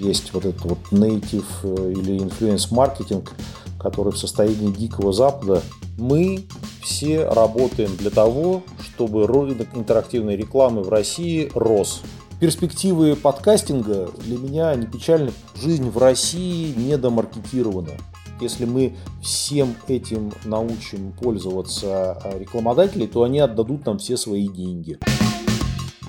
[0.00, 3.32] Есть вот этот вот native э, или influence маркетинг,
[3.78, 5.62] который в состоянии дикого запада.
[5.98, 6.46] Мы
[6.82, 12.00] все работаем для того, чтобы рынок интерактивной рекламы в России рос.
[12.40, 15.32] Перспективы подкастинга для меня не печальны.
[15.54, 17.92] Жизнь в России недомаркетирована.
[18.40, 24.98] Если мы всем этим научим пользоваться а, рекламодателей, то они отдадут нам все свои деньги.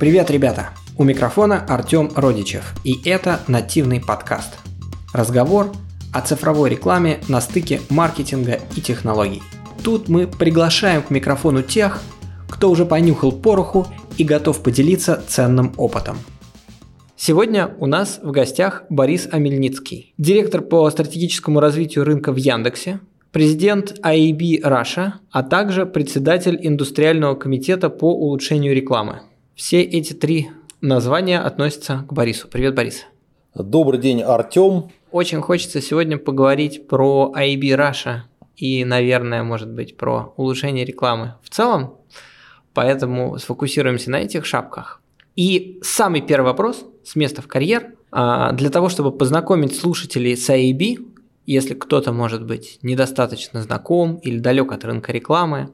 [0.01, 0.71] Привет, ребята!
[0.97, 4.51] У микрофона Артем Родичев, и это нативный подкаст.
[5.13, 5.71] Разговор
[6.11, 9.43] о цифровой рекламе на стыке маркетинга и технологий.
[9.83, 12.01] Тут мы приглашаем к микрофону тех,
[12.49, 13.85] кто уже понюхал пороху
[14.17, 16.17] и готов поделиться ценным опытом.
[17.15, 23.99] Сегодня у нас в гостях Борис Амельницкий, директор по стратегическому развитию рынка в Яндексе, президент
[24.03, 29.21] IAB Russia, а также председатель индустриального комитета по улучшению рекламы.
[29.55, 32.47] Все эти три названия относятся к Борису.
[32.47, 33.05] Привет, Борис.
[33.53, 34.91] Добрый день, Артем.
[35.11, 38.21] Очень хочется сегодня поговорить про IB Russia
[38.55, 41.97] и, наверное, может быть, про улучшение рекламы в целом.
[42.73, 45.01] Поэтому сфокусируемся на этих шапках.
[45.35, 47.95] И самый первый вопрос с места в карьер.
[48.09, 51.07] А, для того, чтобы познакомить слушателей с IAB,
[51.45, 55.73] если кто-то, может быть, недостаточно знаком или далек от рынка рекламы,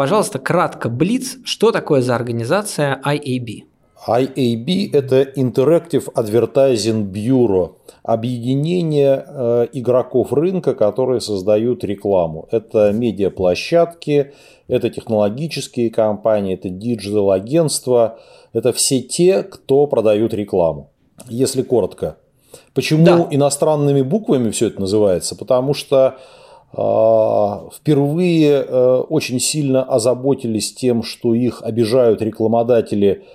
[0.00, 3.64] пожалуйста, кратко, Блиц, что такое за организация IAB?
[4.08, 12.48] IAB– это Interactive Advertising Bureau, объединение э, игроков рынка, которые создают рекламу.
[12.50, 14.32] Это медиаплощадки,
[14.68, 18.20] это технологические компании, это диджитал-агентства,
[18.54, 20.88] это все те, кто продают рекламу,
[21.28, 22.16] если коротко.
[22.72, 23.28] Почему да.
[23.30, 25.36] иностранными буквами все это называется?
[25.36, 26.16] Потому что
[26.72, 33.24] впервые э, очень сильно озаботились тем, что их обижают рекламодатели–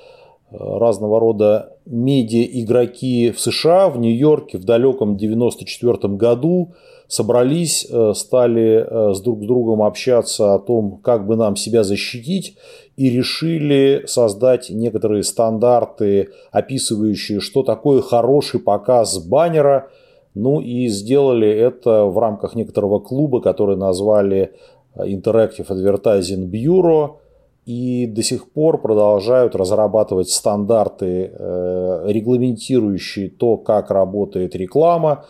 [0.60, 6.74] разного рода медиа-игроки в США, в Нью-Йорке в далеком 94 году
[7.08, 11.84] собрались, э, стали э, с друг с другом общаться о том, как бы нам себя
[11.84, 12.58] защитить,
[12.96, 19.90] и решили создать некоторые стандарты, описывающие, что такое хороший показ баннера.
[20.36, 24.52] Ну и сделали это в рамках некоторого клуба, который назвали
[24.96, 27.16] Interactive Advertising Bureau–
[27.66, 35.26] и до сих пор продолжают разрабатывать стандарты, э, регламентирующие то, как работает реклама.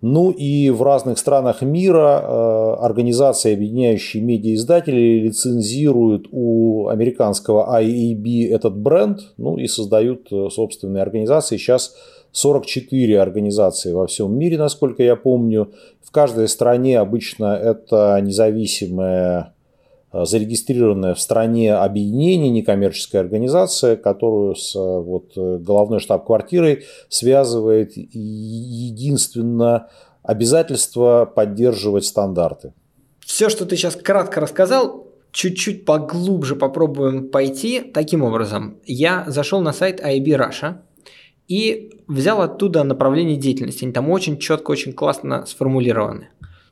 [0.00, 8.76] Ну и в разных странах мира э, организации, объединяющие медиаиздателей, лицензируют у американского IAB этот
[8.76, 11.58] бренд, ну и создают э, собственные организации.
[11.58, 11.94] Сейчас
[12.34, 15.72] 44 организации во всем мире, насколько я помню.
[16.02, 19.54] В каждой стране обычно это независимая
[20.14, 27.96] Э, зарегистрированная в стране объединение, некоммерческая организация, которую с э, вот, э, головной штаб-квартирой связывает
[27.96, 29.88] единственно
[30.22, 32.74] обязательство поддерживать стандарты.
[33.26, 37.80] Все, что ты сейчас кратко рассказал, чуть-чуть поглубже попробуем пойти.
[37.80, 40.76] Таким образом, я зашел на сайт IB Russia
[41.48, 43.84] и взял оттуда направление деятельности.
[43.84, 46.28] Они там очень четко, очень классно сформулированы.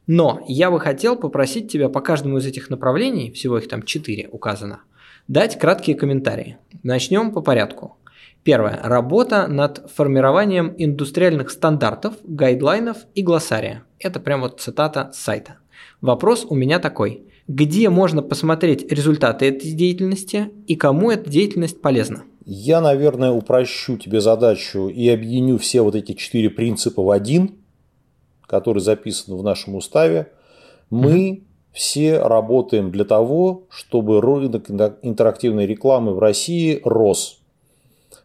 [0.07, 4.29] Но я бы хотел попросить тебя по каждому из этих направлений, всего их там 4
[4.33, 4.81] указано,
[5.29, 6.59] дать краткие комментарии.
[6.83, 7.99] Начнем по порядку.
[8.43, 8.81] Первое.
[8.83, 13.85] Работа над формированием индустриальных стандартов, гайдлайнов и глоссария.
[14.01, 15.59] Это прям вот цитата с сайта.
[16.01, 17.23] Вопрос у меня такой.
[17.47, 22.25] Где можно посмотреть результаты этой деятельности и кому эта деятельность полезна?
[22.45, 27.57] Я, наверное, упрощу тебе задачу и объединю все вот эти четыре принципа в один–
[28.53, 30.31] который записан в нашем уставе,
[30.91, 34.71] мы все работаем для того, чтобы рынок
[35.01, 37.39] интерактивной рекламы в России рос.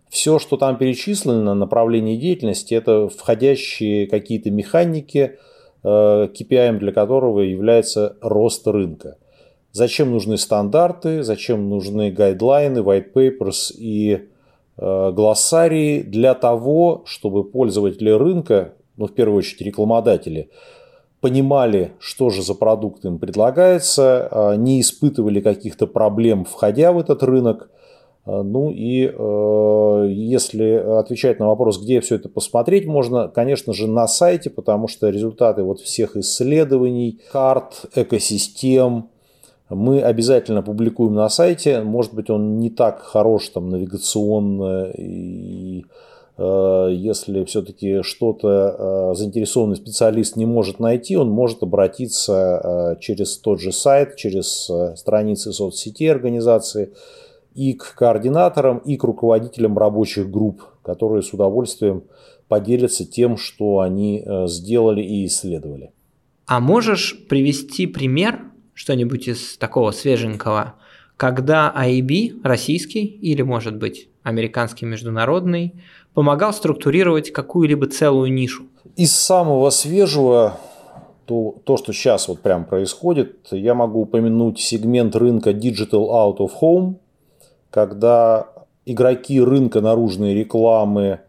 [0.10, 5.38] Все, что там перечислено, направление деятельности, это входящие какие-то механики,
[5.86, 9.16] KPI э, для которого является рост рынка.
[9.72, 14.28] Зачем нужны стандарты, зачем нужны гайдлайны, white papers и
[14.78, 20.50] э, глоссарии для того, чтобы пользователи рынка ну, в первую очередь рекламодатели,
[21.22, 27.24] понимали, что же за продукт им предлагается, а, не испытывали каких-то проблем, входя в этот
[27.24, 27.70] рынок.
[28.26, 33.88] А, ну и э, если отвечать на вопрос, где все это посмотреть, можно, конечно же,
[33.88, 39.10] на сайте, потому что результаты вот всех исследований, карт, экосистем,
[39.70, 41.82] мы обязательно публикуем на сайте.
[41.82, 45.86] Может быть, он не так хорош там навигационно и
[46.38, 53.38] Э, если все-таки что-то э, заинтересованный специалист не может найти, он может обратиться э, через
[53.38, 56.94] тот же сайт, через страницы соцсетей организации
[57.56, 62.04] и к координаторам, и к руководителям рабочих групп, которые с удовольствием
[62.48, 65.92] поделятся тем, что они сделали и исследовали.
[66.46, 68.40] А можешь привести пример,
[68.78, 70.76] что-нибудь из такого свеженького,
[71.18, 75.74] когда IAB, российский или, может быть, американский международный,
[76.14, 78.68] помогал структурировать какую-либо целую нишу?
[78.96, 80.60] Из самого свежего,
[81.26, 86.52] то, то, что сейчас вот прям происходит, я могу упомянуть сегмент рынка Digital Out of
[86.62, 86.96] Home,
[87.72, 88.48] когда
[88.86, 91.22] игроки рынка наружной рекламы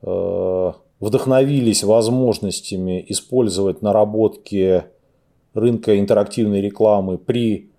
[0.00, 4.84] э, вдохновились возможностями использовать наработки
[5.54, 7.70] рынка интерактивной рекламы при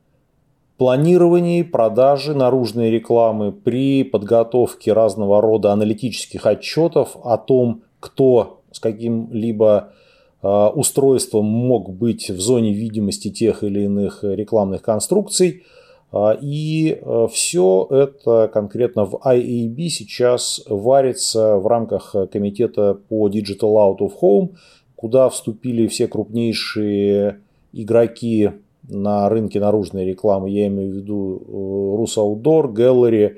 [0.77, 9.93] планировании, продаже наружной рекламы, при подготовке разного рода аналитических отчетов о том, кто с каким-либо
[10.41, 15.63] э, устройством мог быть в зоне видимости тех или иных рекламных конструкций–
[16.11, 23.75] а, и э, все это конкретно в IAB сейчас варится в рамках комитета по Digital
[23.75, 24.55] Out of Home,
[24.95, 27.39] куда вступили все крупнейшие
[27.73, 28.51] игроки
[28.87, 33.37] на рынке наружной рекламы, я имею в виду э, Rus Outdoor, Gallery,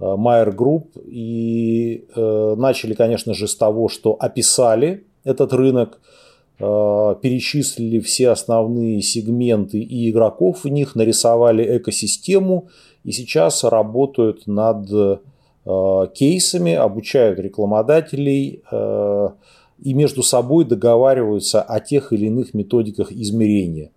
[0.00, 1.00] Meyer Group.
[1.06, 6.00] И начали, конечно же, с того, что описали этот рынок,
[6.64, 12.68] Э, перечислили все основные сегменты и игроков в них, нарисовали экосистему
[13.02, 19.28] и сейчас работают над э, кейсами, обучают рекламодателей э,
[19.82, 23.90] и между собой договариваются о тех или иных методиках измерения.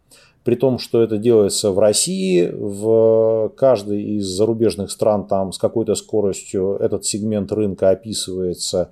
[0.43, 5.95] При том, что это делается в России, в каждой из зарубежных стран там с какой-то
[5.95, 8.91] скоростью этот сегмент рынка описывается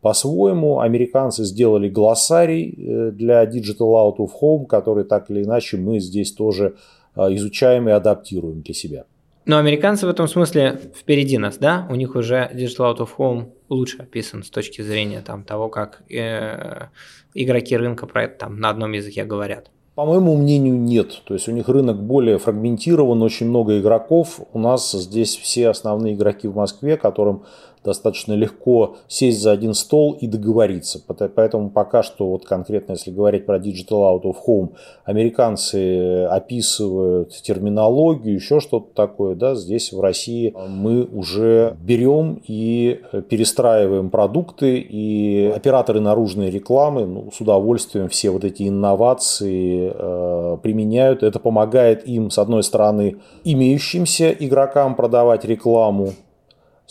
[0.00, 0.80] по-своему.
[0.80, 6.32] Американцы сделали глоссарий э, для Digital Out of Home, который так или иначе мы здесь
[6.32, 6.76] тоже
[7.16, 9.04] э, изучаем и адаптируем для себя.
[9.44, 11.86] Но американцы в этом смысле впереди нас, да?
[11.90, 16.02] У них уже Digital Out of Home лучше описан с точки зрения там, того, как
[16.08, 16.88] э,
[17.34, 19.70] игроки рынка про это там на одном языке говорят.
[19.94, 21.22] По моему мнению, нет.
[21.24, 24.40] То есть у них рынок более фрагментирован, очень много игроков.
[24.52, 27.44] У нас здесь все основные игроки в Москве, которым
[27.84, 31.00] достаточно легко сесть за один стол и договориться.
[31.34, 34.70] Поэтому пока что, вот конкретно если говорить про Digital Out of Home,
[35.04, 39.34] американцы описывают терминологию, еще что-то такое.
[39.34, 39.54] Да?
[39.54, 47.40] Здесь в России мы уже берем и перестраиваем продукты, и операторы наружной рекламы ну, с
[47.40, 51.22] удовольствием все вот эти инновации э, применяют.
[51.22, 56.12] Это помогает им, с одной стороны, имеющимся игрокам продавать рекламу,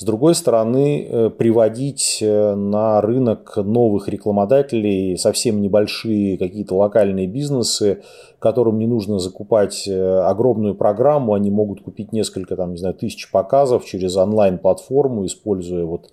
[0.02, 8.02] с другой стороны, э, приводить э, на рынок новых рекламодателей совсем небольшие какие-то локальные бизнесы,
[8.40, 13.30] которым не нужно закупать э, огромную программу, они могут купить несколько там, не знаю, тысяч
[13.30, 16.10] показов через онлайн-платформу, используя вот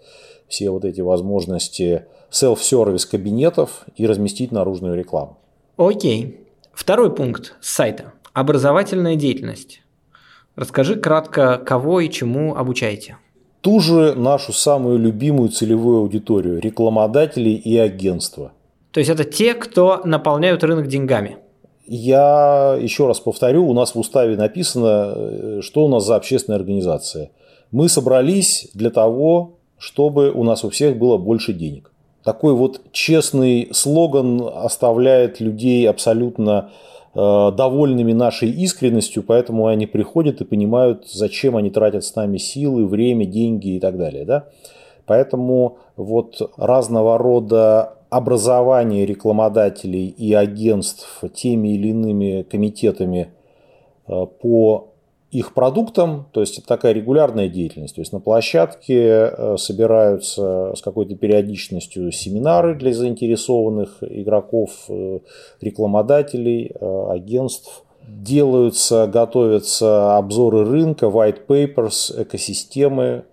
[0.48, 5.38] все вот эти возможности селф-сервис кабинетов и разместить наружную рекламу.
[5.78, 6.46] Окей.
[6.74, 8.12] Второй пункт с сайта.
[8.34, 9.80] Образовательная деятельность.
[10.56, 13.16] Расскажи кратко, кого и чему обучаете
[13.60, 18.52] ту же нашу самую любимую целевую аудиторию– рекламодателей и агентства.
[18.90, 21.38] То есть это те, кто наполняют рынок деньгами?
[21.86, 26.58] Я еще раз повторю, у нас в уставе написано, э, что у нас за общественная
[26.58, 27.30] организация.
[27.70, 31.90] Мы собрались для того, чтобы у нас у всех было больше денег.
[32.28, 36.70] Такой вот честный слоган оставляет людей абсолютно
[37.20, 42.86] Э, довольными нашей искренностью, поэтому они приходят и понимают, зачем они тратят с нами силы,
[42.86, 44.24] время, деньги и так далее.
[44.24, 44.44] Да?
[45.04, 53.32] Поэтому вот разного рода образование рекламодателей и агентств теми или иными комитетами
[54.06, 54.92] э, по
[55.30, 57.94] их продуктам, то есть это такая регулярная деятельность.
[57.94, 65.18] То есть на площадке э, собираются с какой-то периодичностью семинары для заинтересованных игроков, э,
[65.60, 67.84] рекламодателей, э, агентств.
[68.06, 73.24] Делаются, готовятся обзоры рынка, white papers, экосистемы.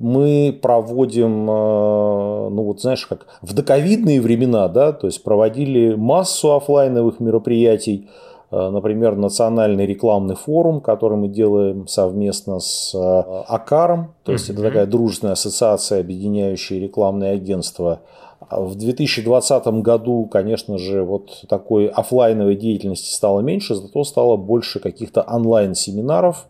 [0.00, 7.20] Мы проводим, ну вот знаешь, как в доковидные времена, да, то есть проводили массу офлайновых
[7.20, 8.08] мероприятий,
[8.70, 12.98] например, национальный рекламный форум, который мы делаем совместно с э,
[13.48, 14.52] АКАРом, то есть mm-hmm.
[14.52, 18.00] это такая дружная ассоциация, объединяющая рекламные агентства.
[18.46, 24.78] А в 2020 году, конечно же, вот такой офлайновой деятельности стало меньше, зато стало больше
[24.78, 26.46] каких-то онлайн-семинаров,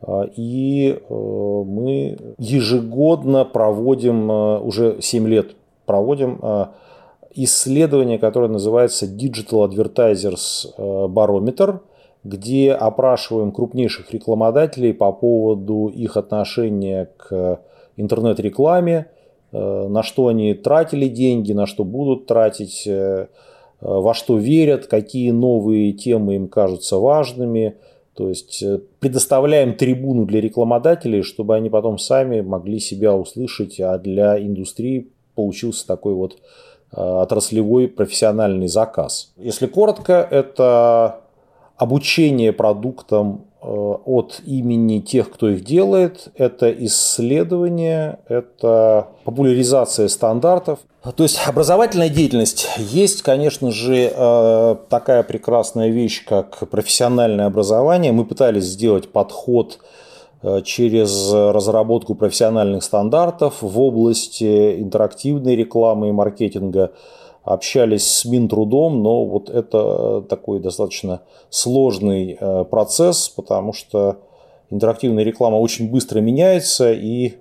[0.00, 5.54] э, и мы ежегодно проводим, уже 7 лет
[5.86, 6.40] проводим
[7.34, 11.80] исследование, которое называется Digital Advertisers э, Barometer,
[12.24, 17.60] где опрашиваем крупнейших рекламодателей по поводу их отношения к
[17.96, 19.08] интернет-рекламе
[19.52, 22.88] на что они тратили деньги, на что будут тратить,
[23.80, 27.76] во что верят, какие новые темы им кажутся важными.
[28.14, 28.62] То есть
[28.98, 35.86] предоставляем трибуну для рекламодателей, чтобы они потом сами могли себя услышать, а для индустрии получился
[35.86, 36.38] такой вот
[36.92, 39.32] отраслевой профессиональный заказ.
[39.36, 41.20] Если коротко, это
[41.82, 50.78] обучение продуктам э, от имени тех, кто их делает, это исследование, это популяризация стандартов.
[51.16, 52.68] То есть образовательная деятельность.
[52.76, 58.12] Есть, конечно же, э, такая прекрасная вещь, как профессиональное образование.
[58.12, 59.86] Мы пытались сделать подход э,
[60.64, 66.92] через разработку профессиональных стандартов в области интерактивной рекламы и маркетинга–
[67.44, 74.18] общались с Минтрудом, но вот это такой достаточно сложный э, процесс, потому что
[74.70, 77.34] интерактивная реклама очень быстро меняется, и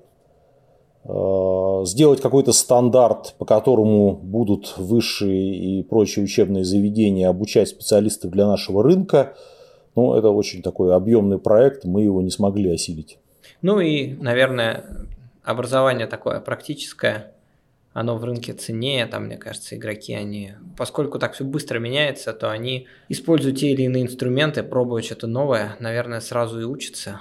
[1.03, 8.47] э, сделать какой-то стандарт, по которому будут высшие и прочие учебные заведения обучать специалистов для
[8.47, 9.33] нашего рынка,
[9.95, 13.17] ну, это очень такой объемный проект, мы его не смогли осилить.
[13.61, 14.85] Ну и, наверное,
[15.43, 17.33] образование такое практическое,
[17.93, 22.49] оно в рынке ценнее, там, мне кажется, игроки, они, поскольку так все быстро меняется, то
[22.49, 27.19] они используют те или иные инструменты, пробуют что-то новое, наверное, сразу и учатся,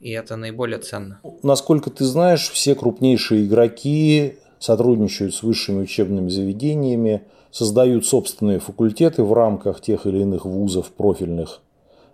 [0.00, 1.20] и это наиболее ценно.
[1.42, 9.32] Насколько ты знаешь, все крупнейшие игроки сотрудничают с высшими учебными заведениями, создают собственные факультеты в
[9.32, 11.62] рамках тех или иных вузов профильных,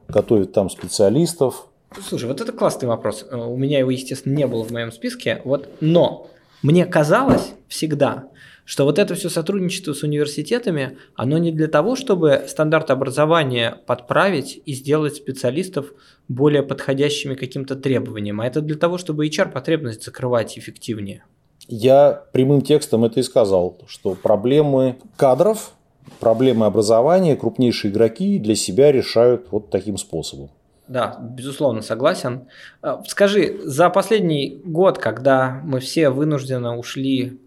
[0.09, 1.69] готовят там специалистов.
[2.07, 3.25] Слушай, вот это классный вопрос.
[3.31, 5.41] У меня его, естественно, не было в моем списке.
[5.45, 6.29] Вот, но
[6.63, 8.29] мне казалось всегда,
[8.65, 14.61] что вот это все сотрудничество с университетами, оно не для того, чтобы стандарт образования подправить
[14.67, 15.93] и сделать специалистов
[16.29, 21.25] более подходящими каким-то требованиям, а это для того, чтобы HR-потребность закрывать эффективнее.
[21.69, 25.73] Я прямым текстом это и сказал, что проблемы кадров,
[26.21, 30.51] проблемы образования крупнейшие игроки для себя решают вот таким способом.
[30.89, 32.47] Да, безусловно, согласен.
[32.81, 37.41] А, скажи, за последний год, когда мы все вынужденно ушли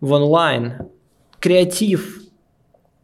[0.00, 0.88] в онлайн,
[1.40, 2.20] креатив,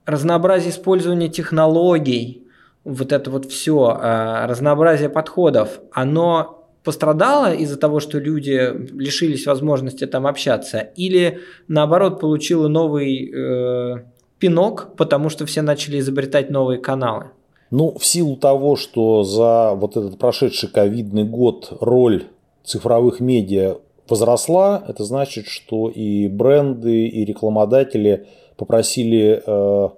[0.05, 2.47] разнообразие использования технологий,
[2.85, 10.07] вот это вот все, а, разнообразие подходов, оно пострадало из-за того, что люди лишились возможности
[10.07, 14.05] там общаться, или наоборот получило новый э,
[14.39, 17.31] пинок, потому что все начали изобретать новые каналы?
[17.71, 22.27] Ну, в силу того, что за вот этот прошедший ковидный год роль
[22.65, 23.79] цифровых медиа
[24.09, 28.27] возросла, это значит, что и бренды, и рекламодатели
[28.57, 29.89] попросили э,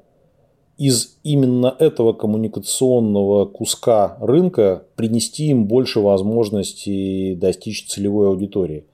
[0.78, 8.87] из именно этого коммуникационного куска рынка принести им больше возможностей достичь целевой аудитории.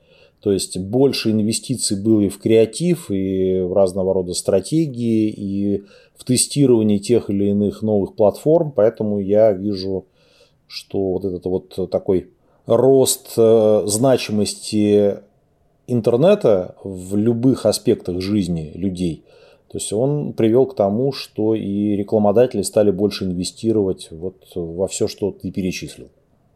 [0.45, 5.85] То есть больше инвестиций было и в креатив, и в разного рода стратегии, и
[6.15, 8.71] в тестировании тех или иных новых платформ.
[8.71, 10.05] Поэтому я вижу,
[10.67, 12.29] что вот этот вот такой
[12.67, 15.21] рост э, значимости
[15.87, 19.25] интернета в любых аспектах жизни людей,
[19.69, 25.09] то есть он привел к тому, что и рекламодатели стали больше инвестировать вот во все,
[25.09, 26.09] что ты перечислил.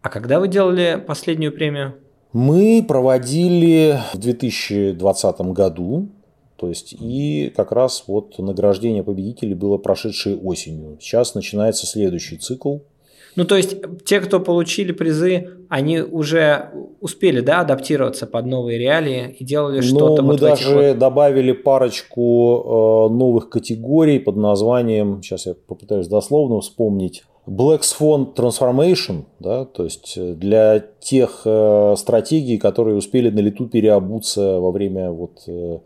[0.02, 1.94] А когда вы делали последнюю премию?
[2.32, 6.08] Мы проводили в 2020 году,
[6.56, 10.98] то есть и как раз вот награждение победителей было прошедшей осенью.
[11.00, 12.78] Сейчас начинается следующий цикл.
[13.36, 16.70] Ну, то есть те, кто получили призы, они уже
[17.00, 20.22] успели, да, адаптироваться под новые реалии и делали что-то.
[20.22, 20.98] мы вот даже вот...
[20.98, 29.24] добавили парочку э, новых категорий под названием, сейчас я попытаюсь дословно вспомнить, Black Swan Transformation,
[29.40, 35.10] да, то есть э, для тех э, стратегий, которые успели на лету переобуться во время
[35.10, 35.78] вот э,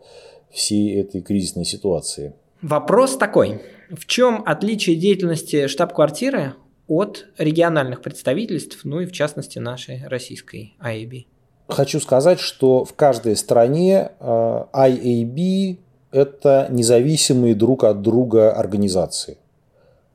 [0.51, 2.33] всей этой кризисной ситуации.
[2.61, 3.61] Вопрос такой.
[3.89, 6.53] В чем отличие деятельности штаб-квартиры
[6.87, 11.25] от региональных представительств, ну и в частности нашей российской IAB?
[11.69, 15.77] Хочу сказать, что в каждой стране э, IAB–
[16.11, 19.37] это независимые друг от друга организации.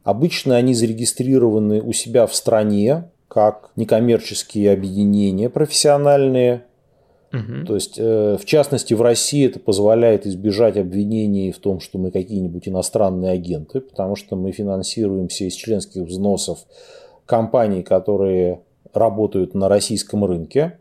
[0.08, 6.64] Обычно они зарегистрированы у себя в стране как некоммерческие объединения профессиональные.
[7.30, 7.66] Угу.
[7.66, 12.10] То есть, э, в частности, в России это позволяет избежать обвинений в том, что мы
[12.10, 16.60] какие-нибудь иностранные агенты, потому что мы финансируемся из членских взносов
[17.26, 18.62] компаний, которые
[18.94, 20.78] работают на российском рынке.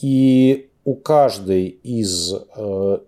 [0.00, 2.98] И у каждой из э,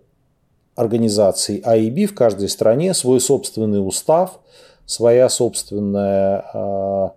[0.75, 4.41] организаций АИБ в каждой стране свой собственный устав–
[4.91, 7.11] своя собственная а,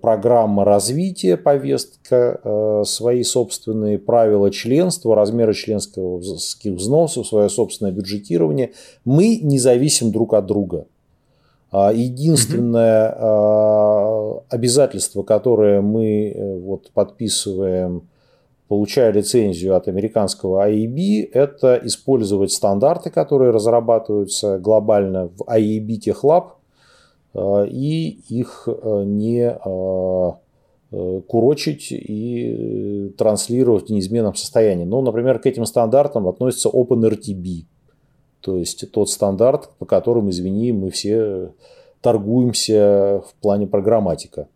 [0.00, 8.72] программа развития, повестка, свои собственные правила членства, размеры членских взносов, свое собственное бюджетирование.
[9.04, 10.86] Мы не зависим друг от друга.
[11.76, 14.44] А единственное угу.
[14.48, 18.08] обязательство, которое мы э, вот подписываем,
[18.68, 26.52] получая лицензию от американского IEB, это использовать стандарты, которые разрабатываются глобально в IEB TechLab, а,
[27.34, 34.84] и их э, не э, курочить и транслировать в неизменном состоянии.
[34.84, 37.64] Ну, например, к этим стандартам относится OpenRTB.
[38.40, 41.50] То есть тот стандарт, по которому, извини, мы все
[42.00, 44.46] торгуемся в плане программатика.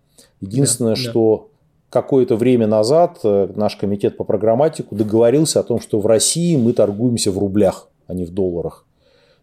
[0.41, 1.49] Единственное, да, что
[1.91, 2.01] да.
[2.01, 6.75] какое-то время назад э, наш комитет по программатику договорился о том, что в России мы
[6.75, 8.87] торгуемся в рублях, а не в долларах.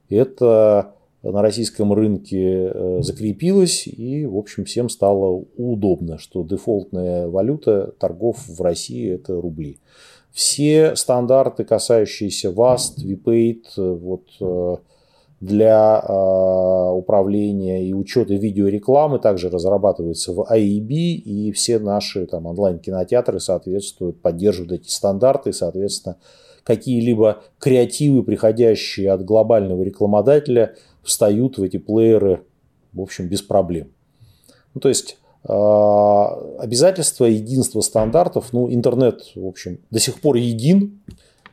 [0.10, 0.95] Это
[1.32, 8.48] на российском рынке э, закрепилось, и, в общем, всем стало удобно, что дефолтная валюта торгов
[8.48, 9.80] в России– это рубли.
[10.32, 14.76] Все стандарты, касающиеся VAST, VPAID, вот, э,
[15.42, 23.40] для э, управления и учета видеорекламы также разрабатываются в IEB, и все наши там, онлайн-кинотеатры
[23.40, 26.18] соответствуют, поддерживают эти стандарты, соответственно,
[26.64, 32.44] какие-либо креативы, приходящие от глобального рекламодателя, встают в эти плееры,
[32.94, 33.90] в общем, без проблем.
[34.74, 41.02] Ну, то есть а, обязательства единства стандартов, ну, интернет, в общем, до сих пор един,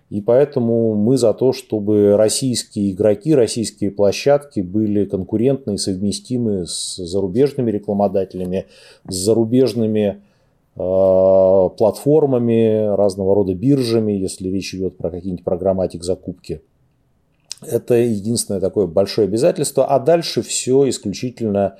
[0.09, 6.97] и поэтому мы за то, чтобы российские игроки, российские площадки были конкурентны и совместимы с
[6.97, 8.66] зарубежными рекламодателями,
[9.09, 10.23] с зарубежными
[10.76, 16.61] э, платформами, разного рода биржами, если речь идет про какие-нибудь программатик закупки.
[17.66, 21.78] Это единственное такое большое обязательство, а дальше все исключительно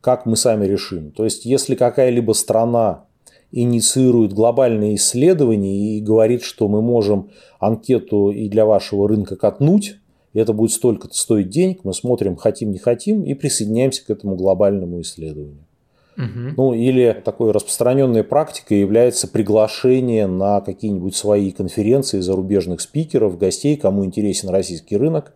[0.00, 1.10] как мы сами решим.
[1.10, 3.04] То есть, если какая-либо страна
[3.52, 9.96] инициирует глобальные исследования и говорит, что мы можем анкету и для вашего рынка катнуть,
[10.32, 15.00] это будет столько-то стоить денег, мы смотрим, хотим, не хотим, и присоединяемся к этому глобальному
[15.00, 15.66] исследованию.
[16.20, 16.54] Угу.
[16.56, 24.04] Ну или такой распространенной практикой является приглашение на какие-нибудь свои конференции зарубежных спикеров, гостей, кому
[24.04, 25.32] интересен российский рынок,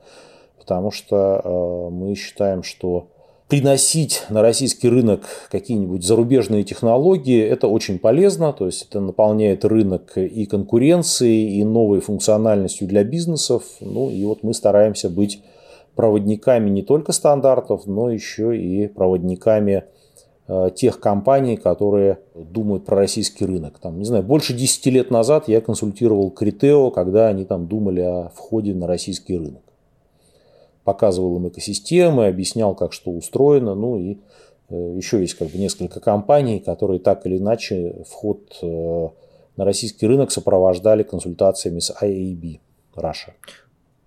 [0.59, 3.09] потому что э, мы считаем, что
[3.49, 10.17] приносить на российский рынок какие-нибудь зарубежные технологии, это очень полезно, то есть это наполняет рынок
[10.17, 13.63] и конкуренцией, и новой функциональностью для бизнесов.
[13.81, 15.43] Ну и вот мы стараемся быть
[15.95, 19.85] проводниками не только стандартов, но еще и проводниками
[20.75, 23.79] тех компаний, которые думают про российский рынок.
[23.79, 28.31] Там, не знаю, больше 10 лет назад я консультировал Критео, когда они там думали о
[28.35, 29.63] входе на российский рынок
[30.85, 33.75] показывал им экосистемы, объяснял, как что устроено.
[33.75, 34.19] Ну и
[34.69, 39.09] э, еще есть как бы несколько компаний, которые так или иначе вход э,
[39.57, 42.61] на российский рынок сопровождали консультациями с IAB
[42.95, 43.33] Russia.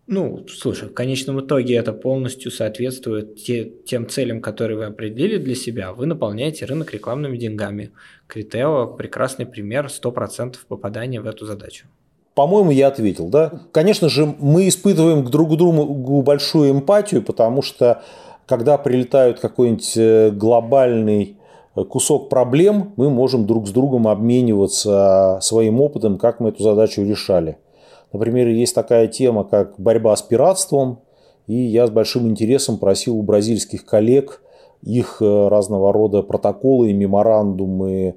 [0.10, 5.54] Ну, слушай, в конечном итоге это полностью соответствует те, тем целям, которые вы определили для
[5.54, 5.92] себя.
[5.92, 7.92] Вы наполняете рынок рекламными деньгами.
[8.28, 11.88] Критео– прекрасный пример, 100% попадания в эту задачу.
[12.36, 13.64] По-моему, я ответил, да.
[13.74, 18.02] Конечно же, мы испытываем друг к другу большую эмпатию, потому что
[18.46, 21.36] когда прилетают какой-нибудь э, глобальный
[21.76, 27.04] э, кусок проблем, мы можем друг с другом обмениваться своим опытом, как мы эту задачу
[27.04, 27.58] решали.
[28.14, 31.00] Например, есть такая тема, как борьба с пиратством,
[31.46, 34.42] и я с большим интересом просил у бразильских коллег
[34.84, 38.16] их э, разного рода протоколы и меморандумы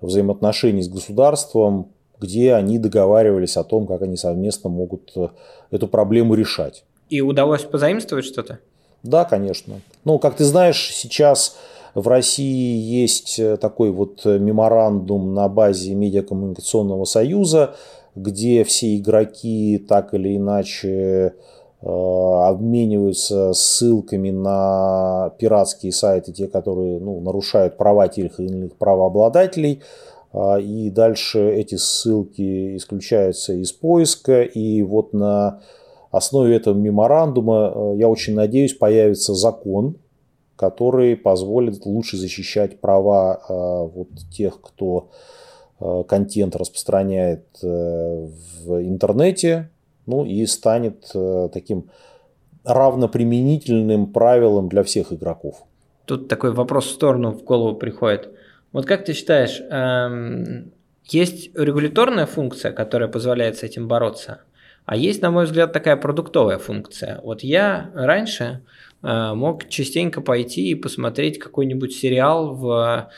[0.00, 5.28] взаимоотношений с государством где они договаривались о том, как они совместно могут э,
[5.72, 6.84] эту проблему решать.
[7.10, 8.60] И удалось позаимствовать что-то?
[9.02, 9.80] Да, конечно.
[10.04, 11.56] Ну, как ты знаешь, сейчас
[11.94, 17.74] в России есть э, такой вот меморандум на базе Медиакоммуникационного союза,
[18.14, 21.34] где все игроки так или иначе
[21.84, 29.82] обмениваются ссылками на пиратские сайты, те, которые ну, нарушают права тех или иных правообладателей.
[30.32, 35.60] А, и дальше эти ссылки исключаются из поиска, и вот на
[36.10, 39.96] основе этого меморандума, э, я очень надеюсь, появится закон,
[40.56, 43.52] который позволит лучше защищать права э,
[43.94, 45.41] вот тех, кто э,
[46.08, 49.70] контент распространяет в интернете,
[50.06, 51.12] ну и станет
[51.52, 51.90] таким
[52.64, 55.64] равноприменительным правилом для всех игроков.
[56.04, 58.30] Тут такой вопрос в сторону в голову приходит.
[58.72, 60.72] Вот как ты считаешь, эм,
[61.04, 64.42] есть регуляторная функция, которая позволяет с этим бороться,
[64.84, 67.20] а есть, на мой взгляд, такая продуктовая функция.
[67.22, 68.62] Вот я раньше
[69.02, 73.10] э, мог частенько пойти и посмотреть какой-нибудь сериал в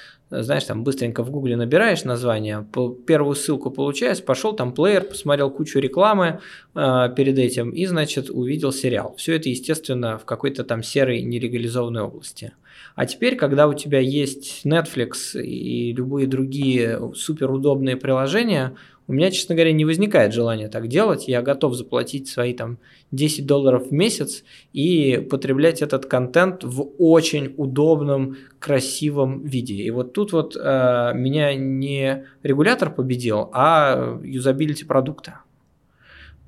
[0.42, 2.66] знаешь, там быстренько в гугле набираешь название,
[3.06, 6.40] первую ссылку получаешь, пошел там плеер, посмотрел кучу рекламы
[6.74, 9.14] э, перед этим и, значит, увидел сериал.
[9.16, 12.52] Все это, естественно, в какой-то там серой нелегализованной области.
[12.94, 19.54] А теперь, когда у тебя есть Netflix и любые другие суперудобные приложения, у меня, честно
[19.54, 21.28] говоря, не возникает желания так делать.
[21.28, 22.78] Я готов заплатить свои там
[23.12, 29.74] 10 долларов в месяц и потреблять этот контент в очень удобном, красивом виде.
[29.74, 35.40] И вот тут вот э, меня не регулятор победил, а юзабилити продукта.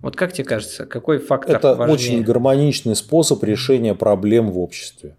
[0.00, 1.94] Вот как тебе кажется, какой фактор Это важнее?
[1.94, 5.14] очень гармоничный способ решения проблем в обществе.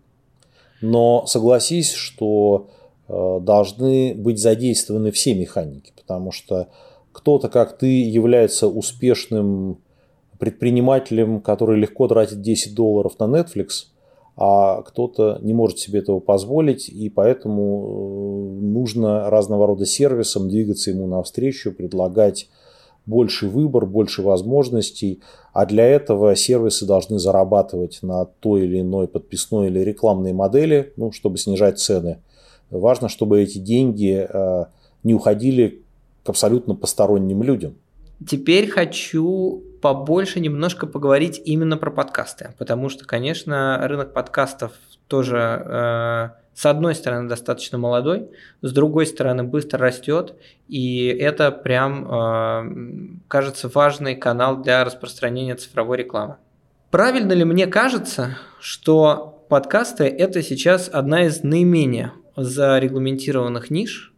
[0.82, 2.70] Но согласись, что
[3.08, 6.70] э, должны быть задействованы все механики, потому что
[7.18, 9.80] кто-то, как ты, является успешным
[10.38, 13.88] предпринимателем, который легко тратит 10 долларов на Netflix,
[14.36, 20.92] а кто-то не может себе этого позволить, и поэтому э, нужно разного рода сервисам двигаться
[20.92, 22.50] ему навстречу, предлагать
[23.08, 25.22] больше выбор, больше возможностей,
[25.54, 31.12] а для этого сервисы должны зарабатывать на той или иной подписной или рекламной модели, ну,
[31.12, 32.20] чтобы снижать цены.
[32.70, 34.66] Важно, чтобы эти деньги э,
[35.04, 35.82] не уходили
[36.28, 37.76] к абсолютно посторонним людям.
[38.26, 44.74] Теперь хочу побольше немножко поговорить именно про подкасты, потому что, конечно, рынок подкастов
[45.08, 48.28] тоже э, с одной стороны достаточно молодой,
[48.62, 50.36] с другой стороны быстро растет,
[50.68, 56.36] и это прям э, кажется важный канал для распространения цифровой рекламы.
[56.92, 64.14] Правильно ли мне кажется, что подкасты это сейчас одна из наименее зарегламентированных ниш,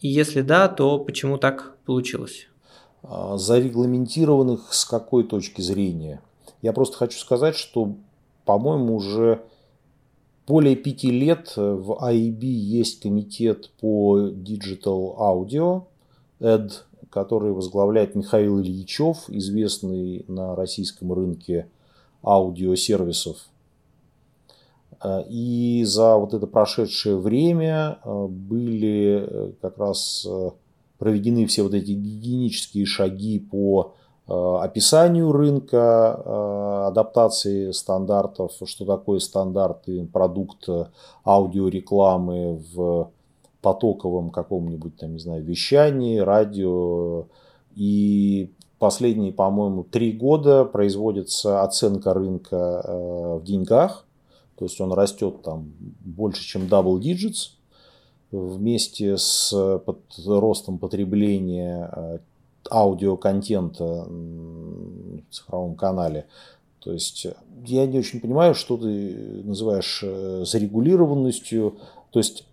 [0.00, 2.48] и если да, то почему так получилось?
[3.02, 6.20] А, зарегламентированных с какой точки зрения?
[6.62, 7.94] Я просто хочу сказать, что,
[8.44, 9.42] по-моему, уже
[10.46, 15.84] более пяти лет в IAB есть комитет по Digital Audio,
[16.40, 16.72] ED,
[17.10, 21.68] который возглавляет Михаил Ильичев, известный на российском рынке
[22.22, 23.55] аудиосервисов Э,
[25.28, 30.26] и за вот это прошедшее время э, были э, как раз
[30.98, 33.94] проведены все вот эти гигиенические шаги по
[34.28, 40.68] описанию рынка, адаптации стандартов, что такое стандарты, продукт
[41.24, 43.12] аудиорекламы в
[43.60, 47.26] потоковом каком-нибудь, там, не знаю, вещании, радио.
[47.76, 52.82] И последние, по-моему, три года производится оценка рынка
[53.38, 54.05] в деньгах
[54.58, 57.50] то есть он растет там больше, чем double digits.
[58.32, 59.52] Вместе с
[59.84, 62.18] под ростом потребления э,
[62.70, 66.26] аудиоконтента в цифровом канале.
[66.80, 67.26] То есть
[67.64, 71.76] я не очень понимаю, что ты называешь э, зарегулированностью.
[72.10, 72.46] То есть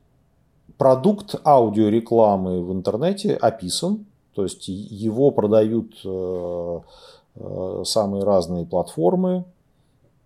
[0.77, 6.79] продукт аудиорекламы в интернете описан, то есть его продают э,
[7.85, 9.45] самые разные платформы,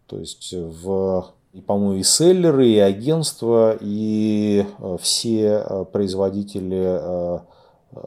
[0.07, 7.39] то есть в и, по-моему, и селлеры, и агентства, и э, все э, производители э,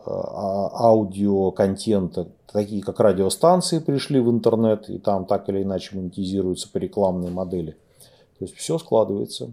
[0.07, 6.79] а, аудиоконтента, такие как радиостанции, пришли в интернет и там так или иначе монетизируются по
[6.79, 7.72] рекламной модели.
[8.38, 9.53] То есть все складывается.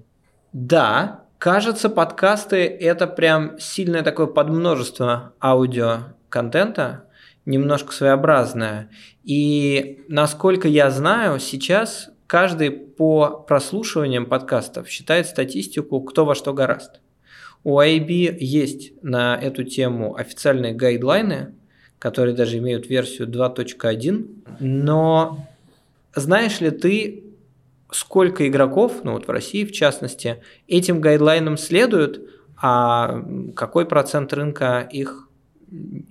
[0.53, 7.05] Да, кажется, подкасты это прям сильное такое подмножество аудиоконтента,
[7.45, 8.89] немножко своеобразное.
[9.23, 17.01] И насколько я знаю, сейчас каждый по прослушиваниям подкастов считает статистику, кто во что гораст.
[17.63, 21.55] У IB есть на эту тему официальные гайдлайны,
[21.99, 25.47] которые даже имеют версию 2.1, но
[26.15, 27.23] знаешь ли ты,
[27.91, 32.29] сколько игроков, ну вот в России в частности, этим гайдлайнам следуют,
[32.61, 33.23] а
[33.55, 35.27] какой процент рынка их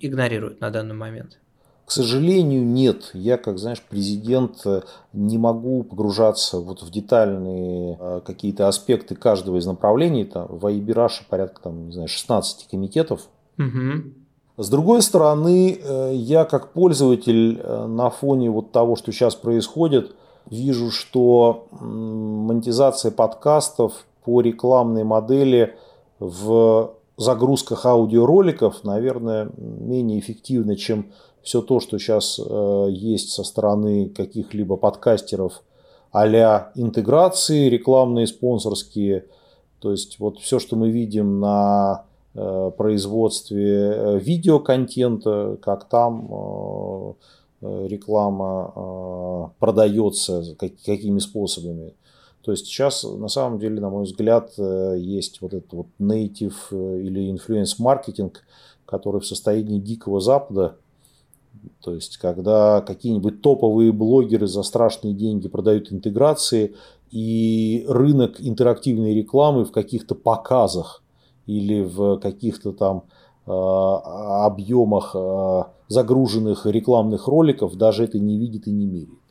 [0.00, 1.38] игнорирует на данный момент?
[1.86, 3.10] К сожалению, нет.
[3.14, 9.56] Я, как знаешь, президент, э, не могу погружаться вот в детальные э, какие-то аспекты каждого
[9.56, 10.24] из направлений.
[10.24, 13.28] Там, в Айбираше порядка там, не знаю, 16 комитетов.
[13.56, 14.64] Угу.
[14.64, 20.16] С другой стороны, э, я как пользователь на фоне вот того, что сейчас происходит,
[20.50, 25.76] вижу, что монетизация подкастов по рекламной модели
[26.18, 31.06] в загрузках аудиороликов, наверное, менее эффективна, чем
[31.46, 35.62] все то, что сейчас э, есть со стороны каких-либо подкастеров
[36.12, 39.26] а интеграции рекламные, спонсорские.
[39.80, 42.04] То есть вот все, что мы видим на
[42.34, 47.14] э, производстве э, видеоконтента, как там
[47.62, 51.94] реклама продается, какими способами.
[52.46, 56.54] То есть сейчас, на самом деле, на мой взгляд, э, есть вот этот вот native
[56.70, 58.44] э, или influence маркетинг,
[58.84, 60.76] который в состоянии дикого запада.
[61.82, 66.74] То есть, когда какие-нибудь топовые блогеры за страшные деньги продают интеграции,
[67.10, 71.04] и рынок интерактивной рекламы в каких-то показах
[71.46, 73.04] или в каких-то там
[73.46, 75.14] э, объемах
[75.88, 79.25] загруженных рекламных роликов даже это не видит и не меряет.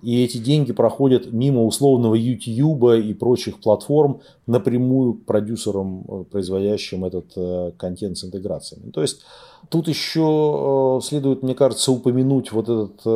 [0.00, 7.04] И эти деньги проходят мимо условного YouTube и прочих платформ напрямую к продюсерам, э, производящим
[7.04, 8.90] этот э, контент с интеграциями.
[8.90, 9.22] То есть
[9.68, 13.06] тут еще э, следует, мне кажется, упомянуть вот этот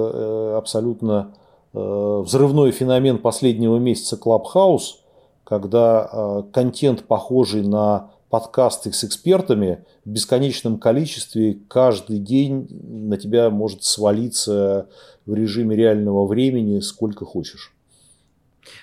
[0.57, 1.35] абсолютно
[1.73, 4.97] взрывной феномен последнего месяца Clubhouse,
[5.43, 13.85] когда контент, похожий на подкасты с экспертами в бесконечном количестве каждый день на тебя может
[13.85, 14.87] свалиться
[15.27, 17.75] в режиме реального времени сколько хочешь.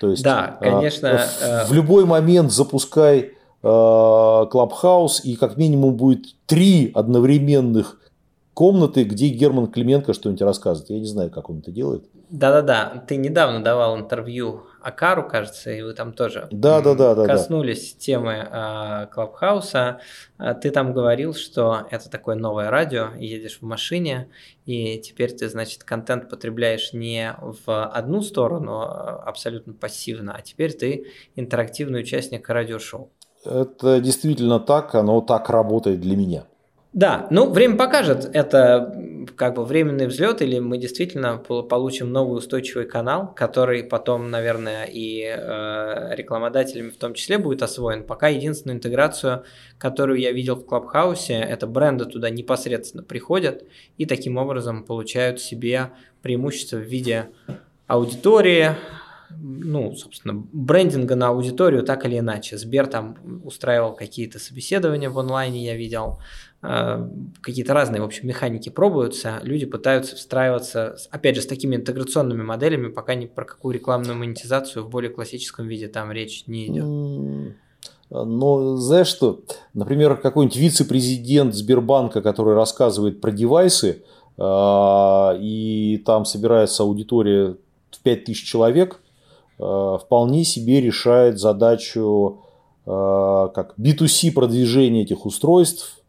[0.00, 1.26] То есть, да, а, конечно.
[1.64, 7.98] В, в любой момент запускай Клабхаус, и как минимум будет три одновременных
[8.54, 10.90] комнаты, где Герман Клименко что-нибудь рассказывает.
[10.90, 12.04] Я не знаю, как он это делает.
[12.30, 17.26] Да-да-да, ты недавно давал интервью Акару, кажется, и вы там тоже да, да, да, да,
[17.26, 18.00] коснулись да.
[18.00, 20.00] темы э, Клабхауса.
[20.38, 24.28] А, ты там говорил, что это такое новое радио, едешь в машине,
[24.64, 30.72] и теперь ты, значит, контент потребляешь не в одну сторону а, абсолютно пассивно, а теперь
[30.72, 33.10] ты интерактивный участник радиошоу.
[33.44, 36.46] Это действительно так, оно так работает для меня.
[36.92, 38.92] Да, ну время покажет, это
[39.36, 45.22] как бы временный взлет, или мы действительно получим новый устойчивый канал, который потом, наверное, и
[45.22, 48.02] э, рекламодателями в том числе будет освоен.
[48.04, 49.44] Пока единственную интеграцию,
[49.78, 53.62] которую я видел в Клабхаусе, это бренды туда непосредственно приходят
[53.96, 55.90] и таким образом получают себе
[56.22, 57.28] преимущество в виде
[57.86, 58.70] аудитории,
[59.38, 62.58] ну, собственно, брендинга на аудиторию так или иначе.
[62.58, 66.18] Сбер там устраивал какие-то собеседования в онлайне, я видел,
[66.60, 72.88] какие-то разные, в общем, механики пробуются, люди пытаются встраиваться, опять же, с такими интеграционными моделями,
[72.88, 77.54] пока ни про какую рекламную монетизацию в более классическом виде там речь не идет.
[78.10, 79.40] Но знаешь что,
[79.72, 84.02] например, какой-нибудь вице-президент Сбербанка, который рассказывает про девайсы,
[84.36, 84.42] э,
[85.40, 87.56] и там собирается аудитория
[87.90, 89.00] в 5000 человек–
[89.60, 92.40] Э, вполне себе решает задачу
[92.86, 96.00] э, как B2C продвижения этих устройств,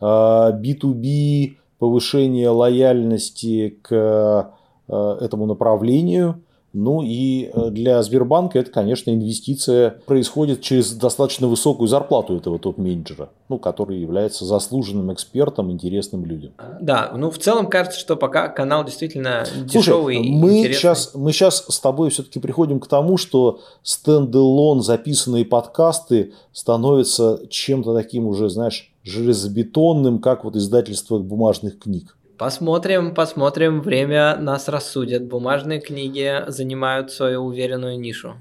[0.00, 4.52] B2B э, повышение лояльности к
[4.88, 6.42] этому направлению–
[6.74, 13.30] ну и э, для Сбербанка это, конечно, инвестиция происходит через достаточно высокую зарплату этого топ-менеджера,
[13.48, 16.52] ну, который является заслуженным экспертом, интересным людям.
[16.80, 20.74] Да, ну в целом кажется, что пока канал действительно дешевый Слушай, мы интересный.
[20.74, 27.94] сейчас, мы сейчас с тобой все-таки приходим к тому, что стендалон записанные подкасты становятся чем-то
[27.94, 32.16] таким уже, знаешь, железобетонным, как вот издательство бумажных книг.
[32.38, 35.26] Посмотрим, посмотрим, время нас рассудит.
[35.26, 38.34] Бумажные книги занимают свою уверенную нишу.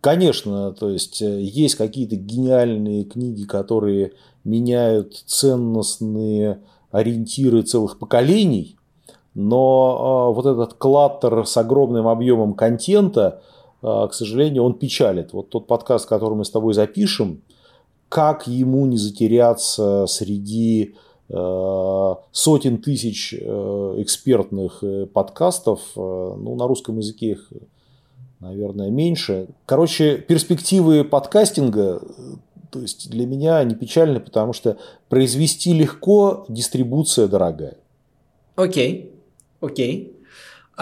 [0.00, 4.12] Конечно, то есть э, есть какие-то гениальные книги, которые
[4.44, 8.76] меняют ценностные ориентиры целых поколений,
[9.34, 13.42] но э, вот этот клаттер с огромным объемом контента,
[13.80, 15.32] э, к сожалению, он печалит.
[15.32, 17.42] Вот тот подкаст, который мы с тобой запишем,
[18.10, 20.94] как ему не затеряться среди
[21.32, 27.52] Э, сотен тысяч э, экспертных э, подкастов, ну, на русском языке их,
[28.40, 29.46] наверное, меньше.
[29.64, 32.02] Короче, перспективы подкастинга,
[32.72, 34.76] то есть для меня они печальны, потому что
[35.08, 37.76] произвести легко, дистрибуция дорогая.
[38.56, 39.14] Окей,
[39.60, 40.16] окей.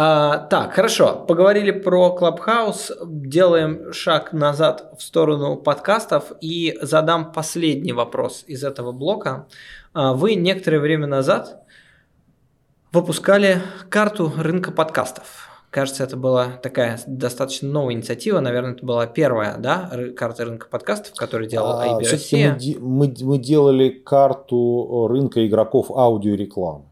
[0.01, 1.25] А, так, хорошо.
[1.27, 2.93] Поговорили про Clubhouse.
[3.05, 9.49] Делаем шаг назад в сторону подкастов и задам последний вопрос из этого блока.
[9.95, 11.65] А, вы некоторое время назад
[12.93, 15.49] выпускали карту рынка подкастов.
[15.71, 18.39] Кажется, это была такая достаточно новая инициатива.
[18.39, 22.57] Наверное, это была первая, да, карта рынка подкастов, которую делала IB а, Россия.
[22.79, 26.85] Мы, мы, мы делали карту рынка игроков аудиорекламы.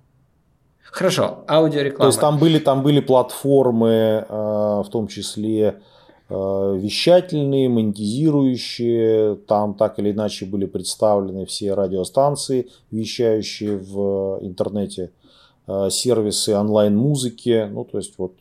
[0.96, 2.04] Хорошо, аудиореклама.
[2.04, 5.80] То есть там были, там были платформы, а, в том числе
[6.28, 9.36] Э, вещательные, монетизирующие.
[9.46, 15.12] Там так или иначе были представлены все радиостанции, вещающие в интернете,
[15.68, 17.68] э, сервисы онлайн-музыки.
[17.70, 18.34] Ну, то есть вот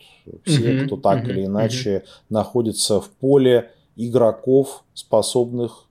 [0.46, 2.10] все, uh-huh, кто так uh-huh, или иначе uh-huh.
[2.30, 5.86] находится в поле игроков, способных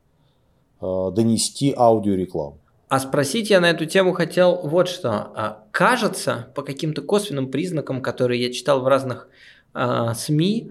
[0.81, 2.59] э, донести аудиорекламу.
[2.95, 5.11] А спросить я на эту тему хотел вот что.
[5.35, 9.27] А, кажется, по каким-то косвенным признакам, которые я читал в разных
[9.73, 10.71] а, СМИ,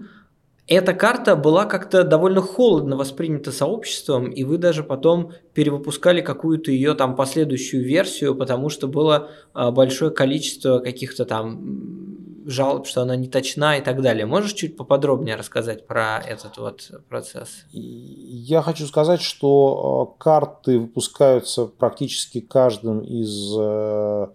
[0.66, 6.94] эта карта была как-то довольно холодно воспринята сообществом, и вы даже потом перевыпускали какую-то ее
[6.94, 13.28] там последующую версию, потому что было а, большое количество каких-то там жалоб, что она не
[13.28, 14.24] точна и так далее.
[14.24, 17.64] Можешь чуть поподробнее рассказать про этот вот процесс?
[17.72, 24.26] Я хочу сказать, что а, карты выпускаются практически каждым из э,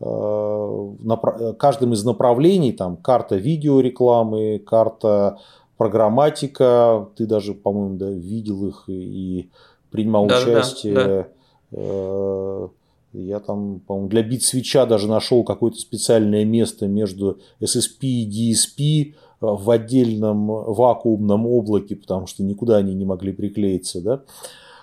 [0.00, 5.38] э, каждым из направлений, там карта видеорекламы, карта
[5.76, 9.48] программатика, ты даже, по-моему, да, видел их и
[9.90, 10.94] принимал да, участие.
[10.94, 11.28] Да, да.
[11.72, 12.68] Э,
[13.12, 19.14] я там, по-моему, для бит свеча даже нашел какое-то специальное место между SSP и DSP
[19.40, 24.00] в отдельном вакуумном облаке, потому что никуда они не могли приклеиться.
[24.00, 24.22] Да?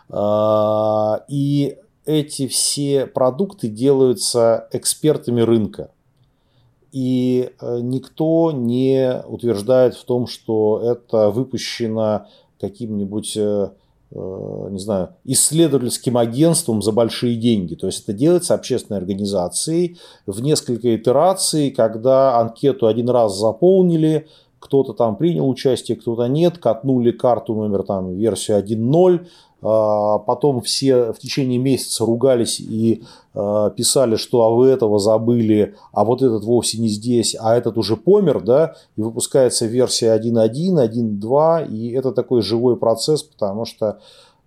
[0.09, 5.91] А, и эти все продукты делаются экспертами рынка.
[6.93, 12.27] И э, никто не утверждает в том, что это выпущено
[12.61, 13.69] каким-нибудь э,
[14.11, 17.73] э, не знаю, исследовательским агентством за большие деньги.
[17.73, 24.27] То есть это делается общественной организацией в несколько итераций, когда анкету один раз заполнили,
[24.59, 29.25] кто-то там принял участие, кто-то нет, катнули карту номер там версию 1.0, а,
[29.63, 36.03] потом все в течение месяца ругались и а, писали, что а вы этого забыли, а
[36.03, 41.67] вот этот вовсе не здесь, а этот уже помер, да, и выпускается версия 1.1, 1.2,
[41.69, 43.99] и это такой живой процесс, потому что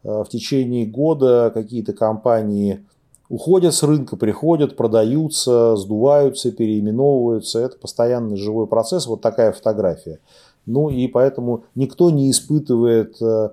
[0.05, 2.85] а, в течение года какие-то компании
[3.29, 7.59] уходят с рынка, приходят, продаются, сдуваются, переименовываются.
[7.59, 10.21] Это постоянный живой процесс, вот такая фотография.
[10.65, 13.51] Ну и поэтому никто не испытывает Э,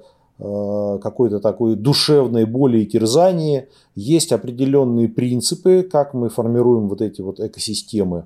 [1.01, 3.67] какой-то такой душевной боли и терзания.
[3.95, 8.25] Есть определенные принципы, как мы формируем вот эти вот экосистемы.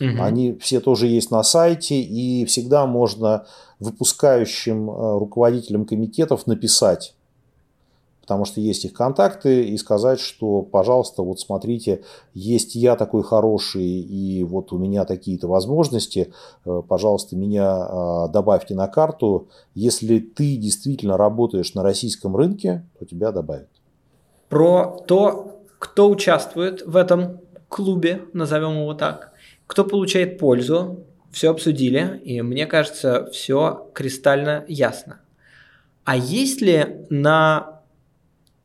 [0.00, 0.22] Угу.
[0.22, 3.44] Они все тоже есть на сайте, и всегда можно
[3.80, 7.14] выпускающим э, руководителям комитетов написать,
[8.30, 13.82] потому что есть их контакты, и сказать, что, пожалуйста, вот смотрите, есть я такой хороший,
[13.82, 16.32] и вот у меня такие-то возможности,
[16.64, 19.48] э, пожалуйста, меня э, добавьте на карту.
[19.74, 23.68] Если ты действительно работаешь на российском рынке, то тебя добавят.
[24.48, 29.32] Про то, кто участвует в этом клубе, назовем его так,
[29.66, 31.00] кто получает пользу,
[31.32, 35.18] все обсудили, и мне кажется, все кристально ясно.
[36.04, 37.79] А есть ли на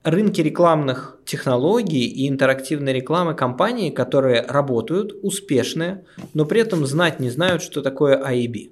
[0.06, 7.30] рынке рекламных технологий и интерактивной рекламы компании, которые работают, успешные, но при этом знать не
[7.30, 8.72] знают, что такое AIB?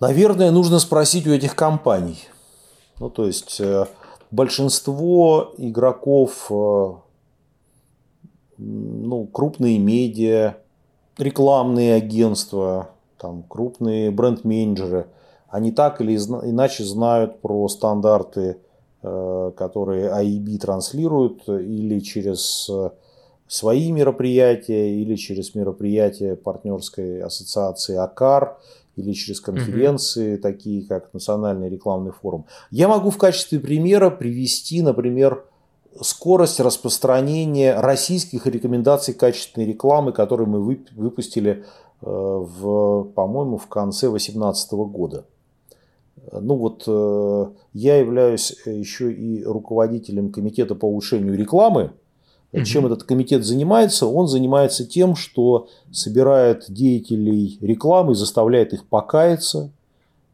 [0.00, 2.18] Наверное, нужно спросить у этих компаний.
[3.00, 3.86] Ну, то есть, э,
[4.30, 6.92] большинство игроков, э,
[8.58, 10.56] ну, крупные медиа,
[11.16, 15.06] рекламные агентства, там, крупные бренд-менеджеры,
[15.48, 18.58] они так или иначе знают про стандарты
[19.00, 22.90] которые AIB транслируют или через э,
[23.46, 28.58] свои мероприятия, или через мероприятия партнерской ассоциации АКАР,
[28.96, 30.42] или через конференции, угу.
[30.42, 32.46] такие как Национальный рекламный форум.
[32.70, 35.44] Я могу в качестве примера привести, например,
[36.00, 41.64] скорость распространения российских рекомендаций качественной рекламы, которые мы выпустили,
[42.02, 45.24] э, в, по-моему, в конце 2018 года.
[46.32, 51.92] Ну вот э, я являюсь еще и руководителем комитета по улучшению рекламы.
[52.52, 52.64] Угу.
[52.64, 54.06] Чем этот комитет занимается?
[54.06, 59.70] Он занимается тем, что собирает деятелей рекламы, заставляет их покаяться,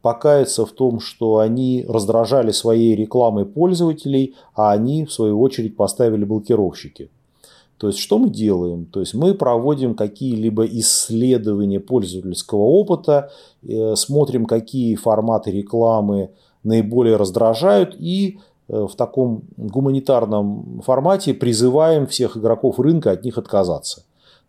[0.01, 6.23] покаяться в том, что они раздражали своей рекламой пользователей, а они, в свою очередь, поставили
[6.23, 7.09] блокировщики.
[7.77, 8.85] То есть, что мы делаем?
[8.85, 13.31] То есть, мы проводим какие-либо исследования пользовательского опыта,
[13.63, 16.29] э, смотрим, какие форматы рекламы
[16.63, 24.03] наиболее раздражают и э, в таком гуманитарном формате призываем всех игроков рынка от них отказаться.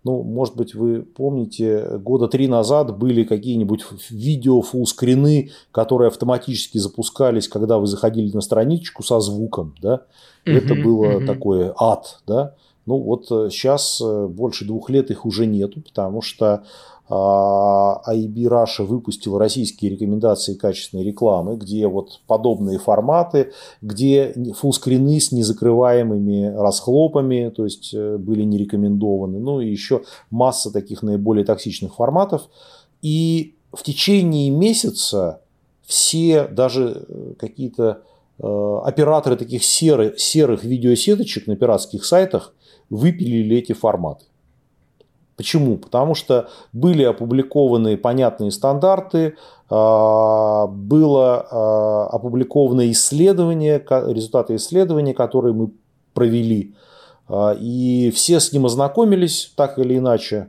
[0.06, 7.48] Ну, может быть, вы помните, года три назад были какие-нибудь видео фуллскрины, которые автоматически запускались,
[7.48, 10.02] когда вы заходили на страничку со звуком, да?
[10.44, 12.54] Это было такое ад, да?
[12.87, 16.62] Ну вот сейчас э, э, больше двух лет их уже нету, потому что
[17.09, 25.30] IB а, Russia выпустил российские рекомендации качественной рекламы, где вот подобные форматы, где фулскрины с
[25.30, 31.95] незакрываемыми расхлопами, то есть э, были не рекомендованы, ну и еще масса таких наиболее токсичных
[31.95, 32.49] форматов.
[33.03, 35.41] И в течение месяца
[35.84, 38.03] все, даже какие-то
[38.39, 42.53] операторы таких серых, серых видеосеточек на пиратских сайтах
[42.91, 44.26] выпилили эти форматы.
[45.37, 45.76] Почему?
[45.76, 49.37] Потому что были опубликованы понятные стандарты,
[49.68, 55.72] а, было а, опубликовано исследование, результаты исследования, которые мы
[56.14, 56.74] провели,
[57.28, 60.49] а, и все с ним ознакомились так или иначе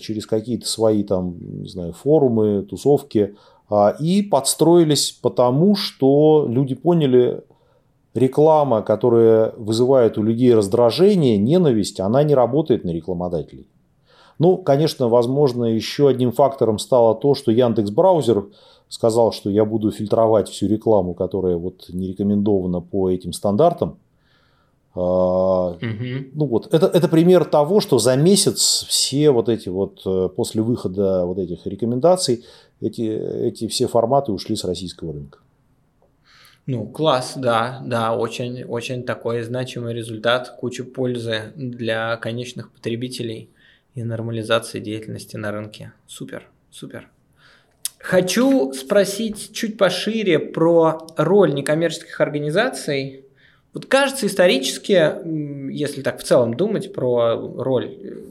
[0.00, 3.36] через какие-то свои там, не знаю, форумы, тусовки,
[4.00, 7.44] и подстроились потому, что люди поняли,
[8.16, 13.68] реклама, которая вызывает у людей раздражение, ненависть, она не работает на рекламодателей.
[14.38, 18.46] Ну, конечно, возможно, еще одним фактором стало то, что Яндекс Браузер
[18.88, 23.98] сказал, что я буду фильтровать всю рекламу, которая вот не рекомендована по этим стандартам.
[24.94, 26.30] Угу.
[26.32, 30.62] Ну вот, это, это пример того, что за месяц все вот эти вот, э, после
[30.62, 32.44] выхода вот этих рекомендаций,
[32.80, 35.38] эти, эти все форматы ушли с российского рынка.
[36.66, 43.50] Ну, класс, да, да, очень, очень такой значимый результат, куча пользы для конечных потребителей
[43.94, 45.92] и нормализации деятельности на рынке.
[46.08, 47.08] Супер, супер.
[47.98, 53.24] Хочу спросить чуть пошире про роль некоммерческих организаций.
[53.72, 58.22] Вот кажется, исторически, если так в целом думать про роль э,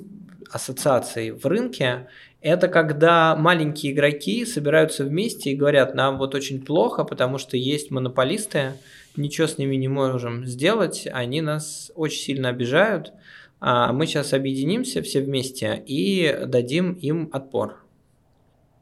[0.51, 2.07] ассоциаций в рынке,
[2.41, 7.91] это когда маленькие игроки собираются вместе и говорят, нам вот очень плохо, потому что есть
[7.91, 8.73] монополисты,
[9.15, 13.13] ничего с ними не можем сделать, они нас очень сильно обижают,
[13.59, 17.83] а мы сейчас объединимся все вместе и дадим им отпор.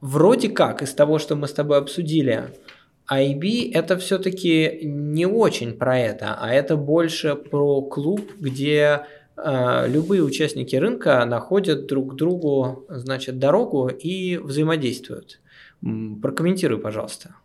[0.02, 2.50] Вроде как из того, что мы с тобой обсудили,
[3.10, 9.06] IB это все-таки не очень про это, а это больше про клуб, где
[9.36, 15.40] любые участники рынка находят друг другу значит, дорогу и взаимодействуют.
[16.22, 17.36] Прокомментируй, пожалуйста.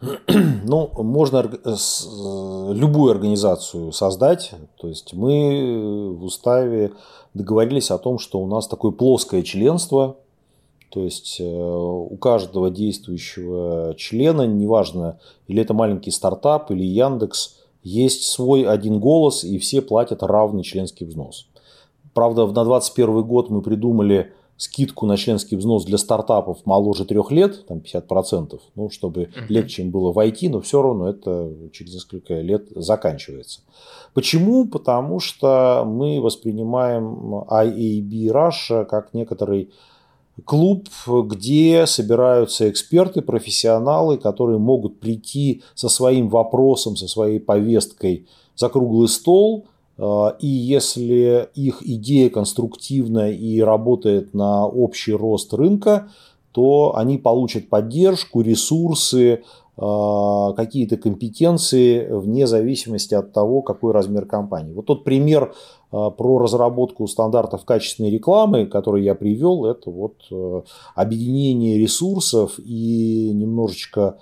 [0.66, 4.52] Ну, можно э, любую организацию создать.
[4.78, 6.92] То есть мы в уставе
[7.34, 10.16] договорились о том, что у нас такое плоское членство.
[10.90, 15.18] То есть э, у каждого действующего члена, неважно,
[15.48, 21.04] или это маленький стартап, или Яндекс, есть свой один голос, и все платят равный членский
[21.04, 21.46] взнос.
[22.14, 27.66] Правда, на 2021 год мы придумали скидку на членский взнос для стартапов моложе трех лет,
[27.66, 32.68] там 50%, ну, чтобы легче им было войти, но все равно это через несколько лет
[32.74, 33.60] заканчивается.
[34.14, 34.66] Почему?
[34.66, 39.70] Потому что мы воспринимаем IAB Russia как некоторый
[40.44, 48.26] клуб, где собираются эксперты, профессионалы, которые могут прийти со своим вопросом, со своей повесткой
[48.56, 49.66] за круглый стол–
[49.98, 56.08] а, и если их идея конструктивна и работает на общий рост рынка,
[56.52, 59.42] то они получат поддержку, ресурсы,
[59.76, 64.72] а, какие-то компетенции вне зависимости от того, какой размер компании.
[64.72, 65.54] Вот тот пример
[65.90, 70.16] про разработку стандартов качественной рекламы, который я привел, это вот
[70.94, 74.18] объединение ресурсов и немножечко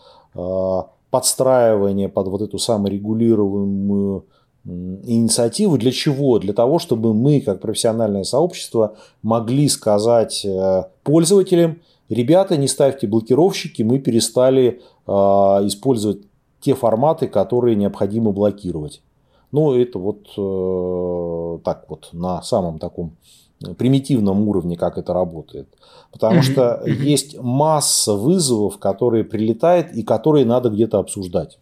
[1.10, 4.26] подстраивание под вот эту саморегулируемую
[4.64, 6.38] инициативу для чего?
[6.38, 13.82] Для того, чтобы мы, как профессиональное сообщество, могли сказать э, пользователям, ребята, не ставьте блокировщики,
[13.82, 16.22] мы перестали э, использовать
[16.60, 19.02] те форматы, которые необходимо блокировать.
[19.52, 23.16] Ну, это вот э, так вот на самом таком
[23.78, 25.68] примитивном уровне, как это работает.
[26.10, 31.58] Потому что есть масса вызовов, которые прилетают и которые надо где-то обсуждать.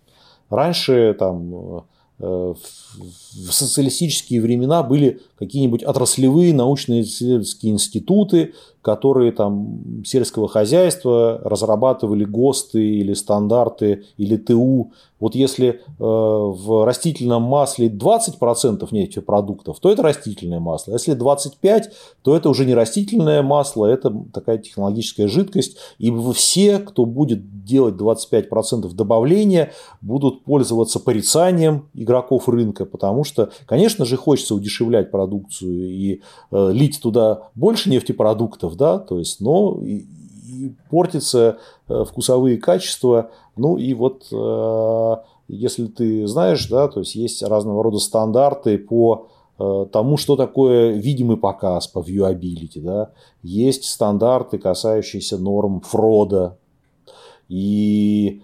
[0.49, 1.85] Раньше там
[2.23, 12.83] Э, в социалистические времена были какие-нибудь отраслевые научно-исследовательские институты, которые там сельского хозяйства разрабатывали ГОСТы
[12.83, 14.93] или стандарты или ТУ.
[15.19, 20.95] Вот если э, в растительном масле 20% нефтепродуктов, то это растительное масло.
[20.95, 21.85] А если 25%,
[22.23, 25.77] то это уже не растительное масло, это такая технологическая жидкость.
[25.99, 34.07] И все, кто будет делать 25% добавления, будут пользоваться порицанием игроков рынка, потому что, конечно
[34.07, 36.21] же, хочется удешевлять продукцию и
[36.51, 40.05] э, лить туда больше нефтепродуктов, продуктов, да, то есть, но и,
[40.49, 41.59] и портятся
[41.89, 45.17] э, вкусовые качества, ну и вот э,
[45.49, 49.29] если ты знаешь, да, то есть есть разного рода стандарты по
[49.59, 53.11] э, тому, что такое видимый показ по viewability, да,
[53.43, 56.57] есть стандарты, касающиеся норм фрода,
[57.49, 58.43] и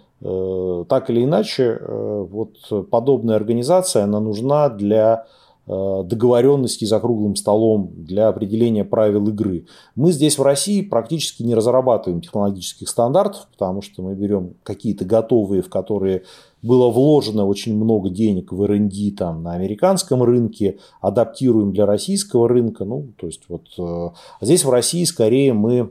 [0.88, 2.56] так или иначе, вот
[2.90, 9.66] подобная организация, она нужна для Э, договоренности за круглым столом для определения правил игры.
[9.96, 15.62] Мы здесь в России практически не разрабатываем технологических стандартов, потому что мы берем какие-то готовые,
[15.62, 16.22] в которые
[16.62, 22.84] было вложено очень много денег в R&D там, на американском рынке, адаптируем для российского рынка.
[22.84, 25.90] Ну, то есть вот, э, а здесь в России скорее мы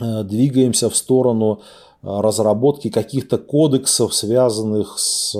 [0.00, 1.60] э, двигаемся в сторону
[2.02, 5.36] разработки каких-то кодексов, связанных с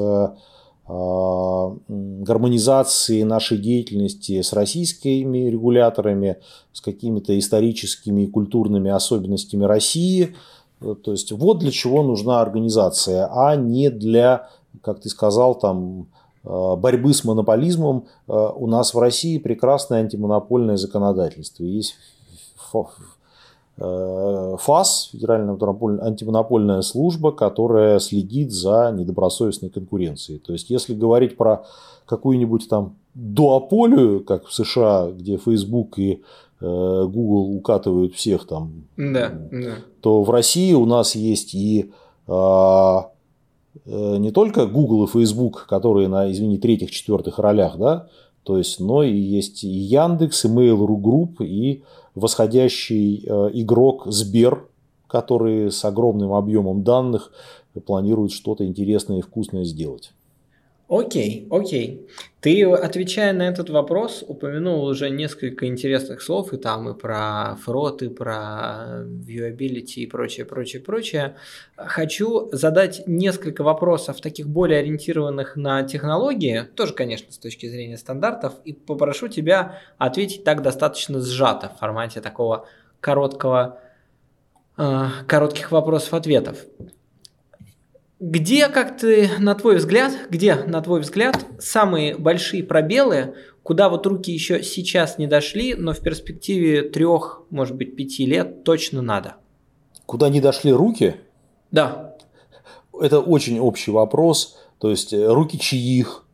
[1.88, 6.38] гармонизации нашей деятельности с российскими регуляторами,
[6.72, 10.34] с какими-то историческими и культурными особенностями России.
[10.80, 14.48] То есть вот для чего нужна организация, а не для,
[14.82, 16.08] как ты сказал, там,
[16.42, 18.06] а, борьбы с монополизмом.
[18.26, 21.64] А, у нас в России прекрасное антимонопольное законодательство.
[21.64, 21.96] Есть
[22.72, 22.78] Э,
[23.80, 30.38] ФАС, Федеральная антимонопольная служба, которая следит за недобросовестной конкуренцией.
[30.38, 31.64] То есть, если говорить про
[32.04, 36.22] какую-нибудь там дуополию, как в США, где Facebook и
[36.60, 39.76] э, Google укатывают всех там, да, да.
[40.00, 41.90] то в России у нас есть и
[42.26, 43.10] а,
[43.86, 48.08] э, не только Google и Facebook, которые на, извини, третьих, четвертых ролях, да,
[48.44, 51.82] то есть, но и есть и Яндекс, и Mail.ru Group, и
[52.14, 54.66] восходящий э, игрок Сбер,
[55.06, 57.32] который с огромным объемом данных
[57.84, 60.12] планирует что-то интересное и вкусное сделать.
[60.90, 62.08] Окей, окей.
[62.40, 68.02] Ты, отвечая на этот вопрос, упомянул уже несколько интересных слов, и там и про фрот,
[68.02, 71.36] и про viewability, и прочее, прочее, прочее.
[71.76, 78.54] Хочу задать несколько вопросов, таких более ориентированных на технологии, тоже, конечно, с точки зрения стандартов,
[78.64, 82.66] и попрошу тебя ответить так достаточно сжато в формате такого
[82.98, 83.78] короткого,
[84.76, 86.64] э, коротких вопросов-ответов.
[88.20, 94.06] Где, как ты, на твой взгляд, где, на твой взгляд, самые большие пробелы, куда вот
[94.06, 99.36] руки еще сейчас не дошли, но в перспективе трех, может быть, пяти лет точно надо?
[100.04, 101.16] Куда не дошли руки?
[101.70, 102.14] Да.
[102.92, 104.58] Это очень общий вопрос.
[104.78, 106.24] То есть э, руки чьих,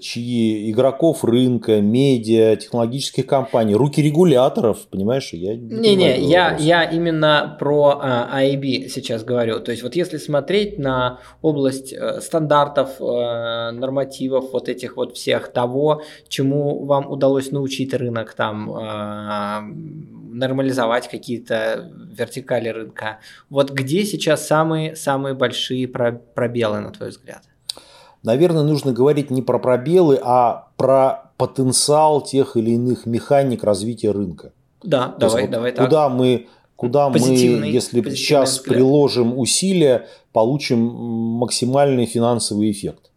[0.00, 5.30] чьи игроков рынка, медиа, технологических компаний, руки регуляторов, понимаешь?
[5.32, 9.58] Я Не-не, я, я именно про а, IB сейчас говорю.
[9.60, 15.52] То есть вот если смотреть на область э, стандартов, э, нормативов, вот этих вот всех
[15.52, 19.62] того, чему вам удалось научить рынок, там, э,
[20.32, 23.18] нормализовать какие-то вертикали рынка,
[23.50, 27.42] вот где сейчас самые-самые большие пробелы, на твой взгляд?
[28.22, 34.52] Наверное, нужно говорить не про пробелы, а про потенциал тех или иных механик развития рынка.
[34.82, 36.12] Да, То давай, вот давай куда так.
[36.12, 36.46] Мы,
[36.76, 38.76] куда мы, если сейчас взгляд.
[38.76, 43.10] приложим усилия, получим максимальный финансовый эффект.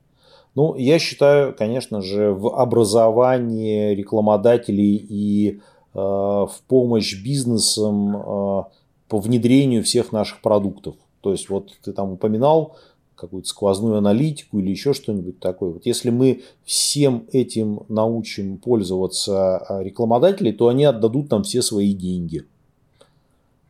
[0.55, 5.59] Ну, я считаю, конечно же, в образовании рекламодателей и
[5.93, 8.63] э, в помощь бизнесам э,
[9.09, 10.95] по внедрению всех наших продуктов.
[11.21, 12.77] То есть, вот ты там упоминал
[13.15, 15.71] какую-то сквозную аналитику или еще что-нибудь такое.
[15.71, 21.93] Вот если мы всем этим научим пользоваться а, рекламодателей, то они отдадут нам все свои
[21.93, 22.43] деньги.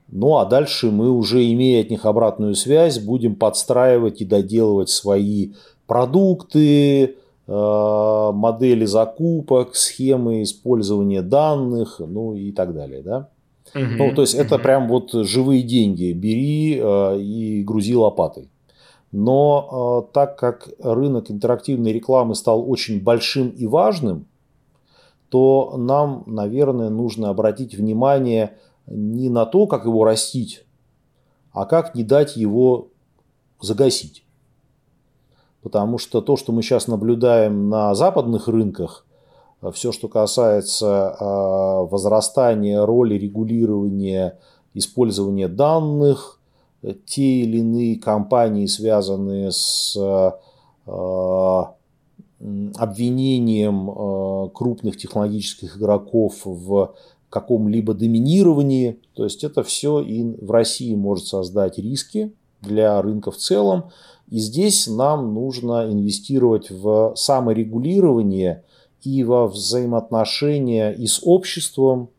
[0.10, 5.54] Ну а дальше мы уже, имея от них обратную связь, будем подстраивать и доделывать свои
[5.88, 7.16] продукты,
[7.48, 13.02] а, модели закупок, схемы использования данных, ну и так далее.
[13.02, 13.30] Да?
[13.76, 16.14] Угу, ну, то есть это прям вот живые деньги.
[16.14, 18.50] Бери э, и грузи лопатой.
[19.18, 24.28] Но э, так как рынок интерактивной рекламы стал очень большим и важным,
[25.30, 28.58] то нам, наверное, нужно обратить внимание
[28.88, 30.66] не на то, как его растить,
[31.54, 32.90] а как не дать его
[33.62, 34.26] загасить.
[35.62, 39.06] Потому что то, что мы сейчас наблюдаем на западных рынках,
[39.62, 41.24] э, все, что касается э,
[41.90, 44.40] возрастания роли регулирования
[44.74, 46.42] использования данных,
[47.06, 50.32] те или иные компании, связанные с э,
[52.76, 56.96] обвинением э, крупных технологических игроков в
[57.30, 59.00] каком-либо доминировании.
[59.14, 63.86] То есть это все и в России может создать риски для рынка в целом.
[64.30, 68.64] И здесь нам нужно инвестировать в саморегулирование
[69.04, 72.10] и во взаимоотношения и с обществом,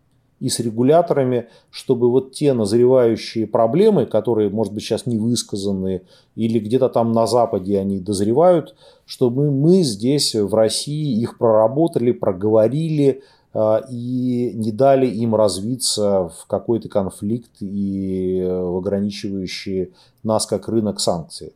[0.41, 6.03] и с регуляторами, чтобы вот те назревающие проблемы, которые, может быть, сейчас не высказаны,
[6.35, 8.75] или где-то там на Западе они дозревают,
[9.07, 13.23] чтобы мы здесь, в России, их проработали, проговорили
[13.55, 19.91] а, и не дали им развиться в какой-то конфликт и э, в ограничивающие
[20.23, 21.55] нас как рынок санкции.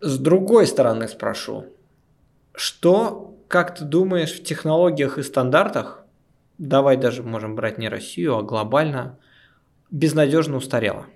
[0.00, 1.64] С другой стороны спрошу,
[2.52, 6.04] что как ты думаешь, в технологиях и стандартах,
[6.58, 9.18] давай даже можем брать не Россию, а глобально,
[9.90, 11.06] безнадежно устарело?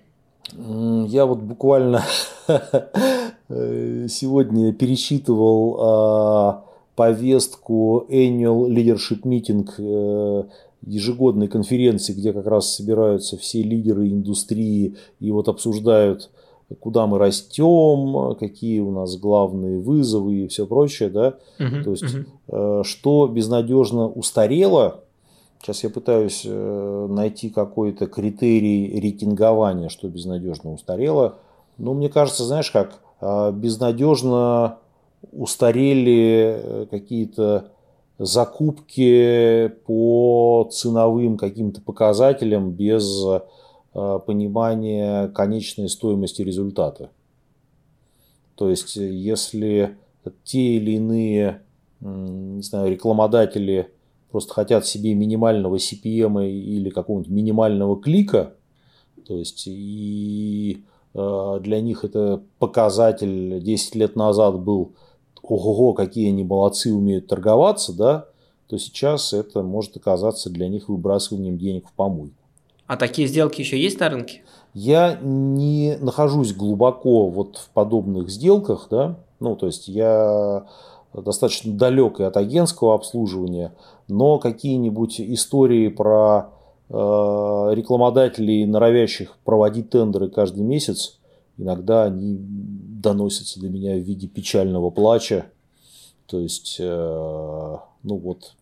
[0.52, 2.02] Я вот буквально
[3.48, 6.64] сегодня пересчитывал а,
[6.96, 10.44] повестку Annual Leadership Meeting э,
[10.82, 16.30] ежегодной конференции, где как раз собираются все лидеры индустрии и вот обсуждают,
[16.80, 22.04] куда мы растем, какие у нас главные вызовы и все прочее, да, uh-huh, то есть
[22.48, 22.84] uh-huh.
[22.84, 25.04] что безнадежно устарело,
[25.60, 31.38] сейчас я пытаюсь э, найти какой-то критерий рейтингования, что безнадежно устарело,
[31.78, 33.00] но мне кажется, знаешь как,
[33.54, 34.78] безнадежно
[35.32, 37.70] устарели какие-то
[38.18, 43.40] закупки по ценовым каким-то показателям без э,
[44.26, 47.10] понимания конечной стоимости результата.
[48.56, 49.96] То есть, если
[50.44, 51.62] те или иные
[52.00, 53.90] не знаю, рекламодатели
[54.30, 58.54] просто хотят себе минимального CPM или какого-нибудь минимального клика,
[59.26, 60.82] то есть и
[61.14, 64.92] э, для них это показатель 10 лет назад был
[65.42, 68.26] ого-го, какие они молодцы, умеют торговаться, да,
[68.68, 72.34] то сейчас это может оказаться для них выбрасыванием денег в помойку.
[72.86, 74.42] А такие сделки еще есть на рынке?
[74.74, 80.66] Я не нахожусь глубоко вот в подобных сделках, да, ну, то есть я
[81.12, 83.72] достаточно далек и от агентского обслуживания,
[84.08, 86.50] но какие-нибудь истории про
[86.88, 91.18] э, рекламодателей, норовящих проводить тендеры каждый месяц,
[91.56, 95.46] иногда они доносятся до меня в виде печального плача.
[96.26, 98.54] То есть, э, ну вот,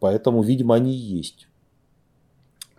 [0.00, 1.46] поэтому, видимо, они есть.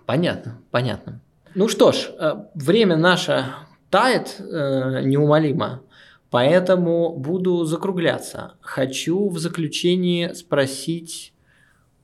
[0.05, 1.21] Понятно, понятно.
[1.55, 3.45] Ну что ж, э, время наше
[3.89, 5.81] тает э, неумолимо,
[6.29, 8.53] поэтому буду закругляться.
[8.61, 11.33] Хочу в заключении спросить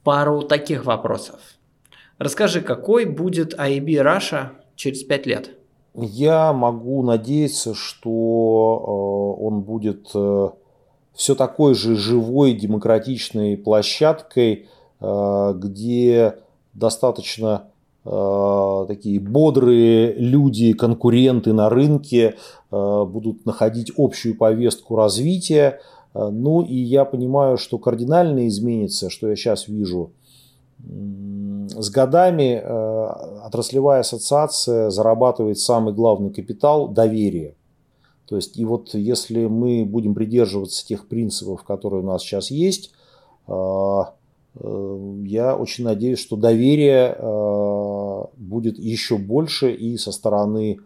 [0.03, 1.39] пару таких вопросов.
[2.17, 5.51] Расскажи, какой будет IB Russia через пять лет?
[5.93, 10.49] Я могу надеяться, что э, он будет э,
[11.13, 14.67] все такой же живой, демократичной площадкой,
[14.99, 16.37] э, где
[16.73, 17.69] достаточно
[18.05, 22.35] такие бодрые люди, конкуренты на рынке
[22.69, 25.79] будут находить общую повестку развития.
[26.13, 30.11] Ну и я понимаю, что кардинально изменится, что я сейчас вижу–
[30.79, 33.05] с годами э,
[33.43, 37.55] отраслевая ассоциация зарабатывает самый главный капитал– доверие.
[38.27, 42.91] То есть, и вот если мы будем придерживаться тех принципов, которые у нас сейчас есть,
[43.47, 44.03] э, э,
[44.57, 47.15] я очень надеюсь, что доверие
[48.37, 50.79] будет еще больше и со стороны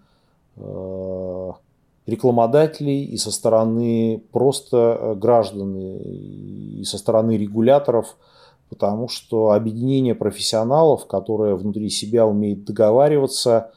[2.07, 8.17] рекламодателей, и со стороны просто граждан, и со стороны регуляторов–
[8.69, 13.71] потому что объединение профессионалов, которое внутри себя умеет договариваться,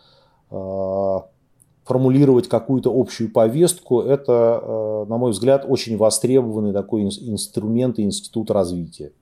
[0.51, 1.19] э,
[1.85, 8.51] формулировать какую-то общую повестку, это, э, на мой взгляд, очень востребованный такой инструмент и институт
[8.51, 9.13] развития.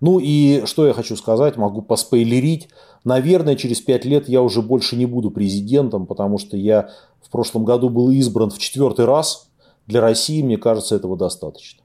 [0.00, 2.68] Ну и что я хочу сказать, могу поспойлерить.
[3.04, 6.90] Наверное, через пять лет я уже больше не буду президентом, потому что я
[7.22, 9.50] в прошлом году был избран в четвертый раз.
[9.86, 11.82] Для России, мне кажется, этого достаточно.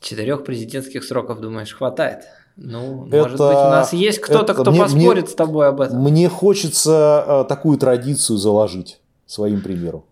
[0.00, 2.24] Четырех президентских сроков, думаешь, хватает?
[2.56, 5.80] Ну, это, может быть, у нас есть кто-то, кто мне, поспорит мне, с тобой об
[5.80, 6.02] этом.
[6.02, 10.04] Мне хочется э, такую традицию заложить своим примером.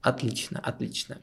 [0.00, 1.18] Отлично, отлично.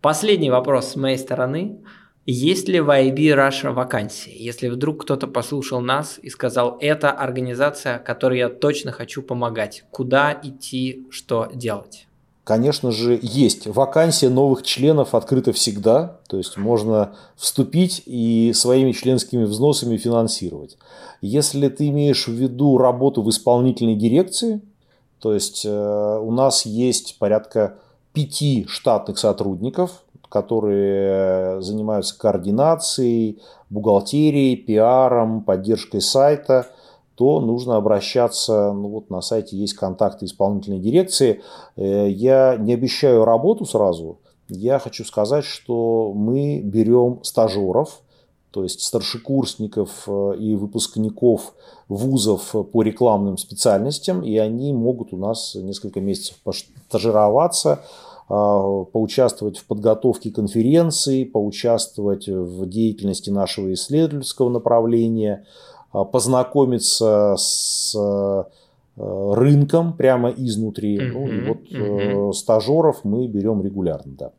[0.00, 1.80] Последний вопрос с моей стороны.
[2.24, 4.32] Есть ли в IB Russia вакансии?
[4.34, 10.38] Если вдруг кто-то послушал нас и сказал, это организация, которой я точно хочу помогать, куда
[10.42, 12.06] идти, что делать?
[12.44, 13.66] конечно же, есть.
[13.66, 20.76] Вакансия новых членов открыта всегда, то есть можно вступить и своими членскими взносами финансировать.
[21.20, 24.60] Если ты имеешь в виду работу в исполнительной дирекции,
[25.20, 27.78] то есть э, у нас есть порядка
[28.12, 30.02] пяти штатных сотрудников,
[30.32, 36.66] которые занимаются координацией, бухгалтерией, пиаром, поддержкой сайта–
[37.14, 41.42] то нужно обращаться, ну вот на сайте есть контакты исполнительной дирекции.
[41.76, 44.18] Э, я не обещаю работу сразу,
[44.48, 48.00] я хочу сказать, что мы берем стажеров,
[48.50, 51.54] то есть старшекурсников э, и выпускников
[51.88, 57.84] вузов по рекламным специальностям, и они могут у нас несколько месяцев постажироваться, а,
[58.28, 65.44] поучаствовать в подготовке конференций, поучаствовать в деятельности нашего исследовательского направления–
[65.92, 68.44] а, познакомиться с э,
[68.96, 70.98] рынком прямо изнутри.
[70.98, 72.32] Mm-hmm, ну и вот mm-hmm.
[72.32, 74.30] стажеров мы берем регулярно, да.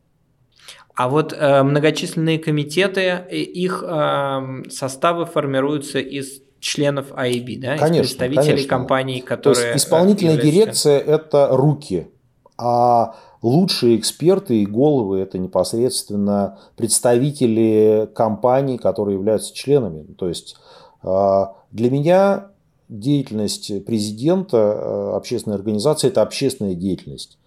[0.96, 8.08] А вот э, многочисленные комитеты, их э, составы формируются из членов АИБ, да, конечно, из
[8.08, 8.68] представителей конечно.
[8.68, 9.54] компаний, которые...
[9.54, 10.58] То есть исполнительная являются...
[10.58, 12.08] дирекция– это руки,
[12.56, 13.16] а
[13.46, 20.04] лучшие эксперты и головы– это непосредственно представители компаний, которые являются членами.
[20.14, 20.56] То есть
[21.02, 22.48] для меня
[22.88, 27.38] деятельность президента общественной организации– это общественная деятельность.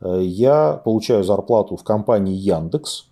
[0.00, 3.06] Э, я получаю зарплату в компании Яндекс,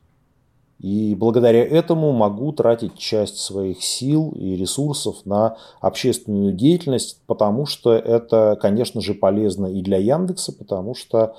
[0.79, 7.93] и благодаря этому могу тратить часть своих сил и ресурсов на общественную деятельность, потому что
[7.93, 11.37] это, конечно же, полезно и для Яндекса, потому что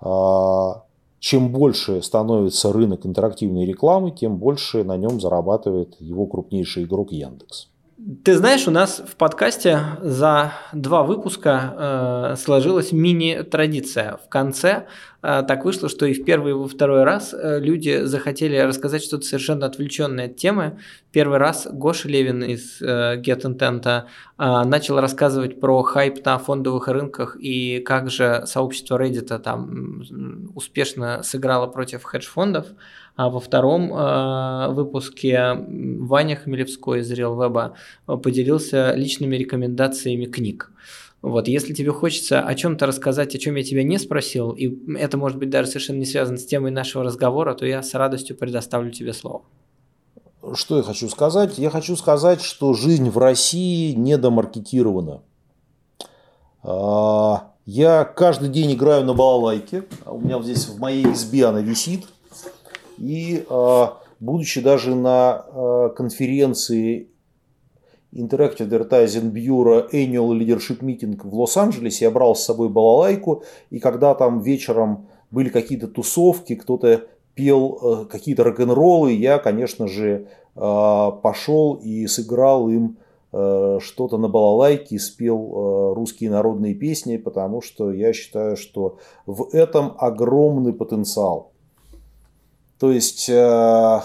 [0.00, 7.68] чем больше становится рынок интерактивной рекламы, тем больше на нем зарабатывает его крупнейший игрок Яндекс.
[8.24, 14.18] Ты знаешь, у нас в подкасте за два выпуска э, сложилась мини-традиция.
[14.22, 14.86] В конце
[15.22, 19.02] э, так вышло, что и в первый, и во второй раз э, люди захотели рассказать
[19.02, 20.78] что-то совершенно отвлеченное от темы.
[21.10, 24.02] Первый раз Гоша Левин из э, Get Intent э,
[24.36, 31.66] начал рассказывать про хайп на фондовых рынках и как же сообщество Reddit там успешно сыграло
[31.66, 32.66] против хедж-фондов.
[33.16, 37.72] А во втором э, выпуске Ваня Хмелевской из RealWeb
[38.22, 40.70] поделился личными рекомендациями книг.
[41.22, 45.16] Вот, если тебе хочется о чем-то рассказать, о чем я тебя не спросил, и это
[45.16, 48.92] может быть даже совершенно не связано с темой нашего разговора, то я с радостью предоставлю
[48.92, 49.42] тебе слово.
[50.54, 51.58] Что я хочу сказать?
[51.58, 55.22] Я хочу сказать, что жизнь в России недомаркетирована.
[56.62, 59.84] А, я каждый день играю на балалайке.
[60.04, 62.06] У меня здесь в моей избе она висит.
[62.98, 67.08] И а, будучи даже на а, конференции
[68.12, 74.14] Interactive Advertising Bureau Annual Leadership Meeting в Лос-Анджелесе, я брал с собой балалайку, и когда
[74.14, 81.74] там вечером были какие-то тусовки, кто-то пел э, какие-то рок-н-роллы, я, конечно же, а, пошел
[81.74, 82.96] и сыграл им
[83.32, 89.50] э, что-то на балалайке, спел э, русские народные песни, потому что я считаю, что в
[89.52, 91.52] этом огромный потенциал.
[92.78, 94.00] То есть э,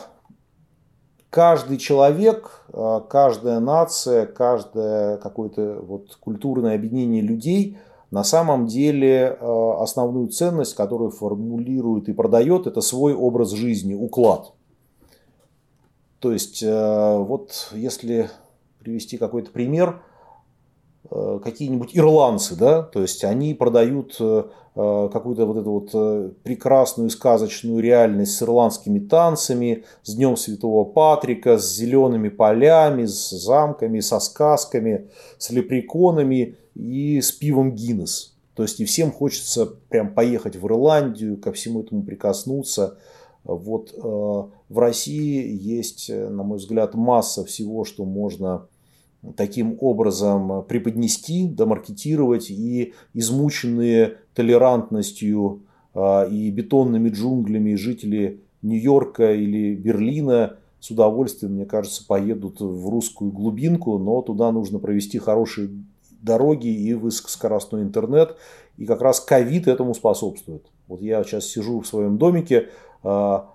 [1.29, 7.77] каждый человек, э, каждая нация, каждое какое-то вот культурное объединение людей
[8.11, 14.53] на самом деле э, основную ценность, которую формулирует и продает, это свой образ жизни, уклад.
[16.19, 18.29] То есть вот если
[18.77, 20.03] привести какой-то пример,
[21.09, 24.19] какие-нибудь ирландцы, да, то есть они продают
[24.73, 30.85] Э, какую-то вот эту вот э, прекрасную сказочную реальность с ирландскими танцами, с Днем Святого
[30.85, 38.37] Патрика, с зелеными полями, с замками, со сказками, с лепреконами и с пивом Гиннес.
[38.55, 42.97] То есть и всем хочется прям поехать в Ирландию, ко всему этому прикоснуться.
[43.43, 48.67] Вот э, в России есть, на мой взгляд, масса всего, что можно
[49.35, 55.61] таким образом преподнести, домаркетировать и измученные толерантностью
[55.93, 63.31] а, и бетонными джунглями жители Нью-Йорка или Берлина с удовольствием, мне кажется, поедут в русскую
[63.31, 65.69] глубинку, но туда нужно провести хорошие
[66.21, 68.35] дороги и высокоскоростной интернет.
[68.77, 70.65] И как раз ковид этому способствует.
[70.87, 72.69] Вот я сейчас сижу в своем домике,
[73.03, 73.53] а,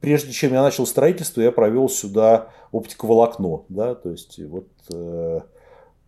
[0.00, 3.62] прежде чем я начал строительство, я провел сюда оптиковолокно.
[3.68, 3.94] Да?
[3.94, 5.40] То есть вот э,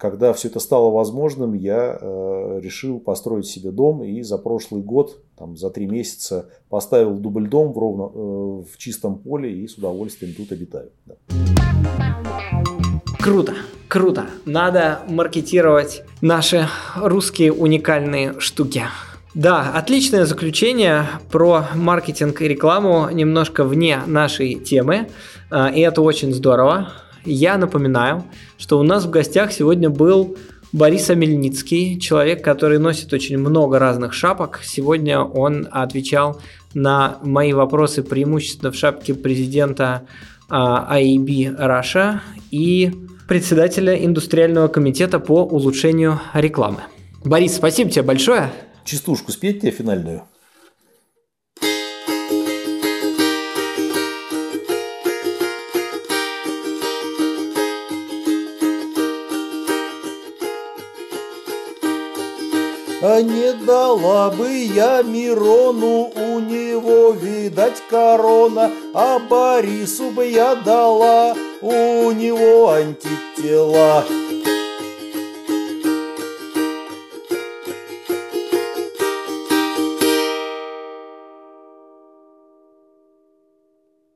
[0.00, 5.22] когда все это стало возможным, я э, решил построить себе дом и за прошлый год,
[5.36, 9.74] там, за три месяца поставил дубль дом в, ровно, э, в чистом поле и с
[9.74, 10.90] удовольствием тут обитаю.
[11.04, 11.16] Да.
[13.20, 13.54] Круто,
[13.88, 14.26] круто.
[14.46, 16.66] Надо маркетировать наши
[16.96, 18.84] русские уникальные штуки.
[19.34, 25.08] Да, отличное заключение про маркетинг и рекламу немножко вне нашей темы,
[25.50, 26.92] а, и это очень здорово.
[27.24, 28.24] Я напоминаю,
[28.58, 30.36] что у нас в гостях сегодня был
[30.72, 34.60] Борис Амельницкий, человек, который носит очень много разных шапок.
[34.64, 36.40] Сегодня он отвечал
[36.74, 40.02] на мои вопросы преимущественно в шапке президента
[40.48, 42.18] IAB а, Russia
[42.50, 42.92] и
[43.28, 46.80] председателя индустриального комитета по улучшению рекламы.
[47.22, 48.50] Борис, спасибо тебе большое.
[48.90, 50.24] Частушку спеть тебе финальную?
[63.00, 71.36] А не дала бы я Мирону, у него, видать, корона, А Борису бы я дала,
[71.60, 74.04] у него антитела.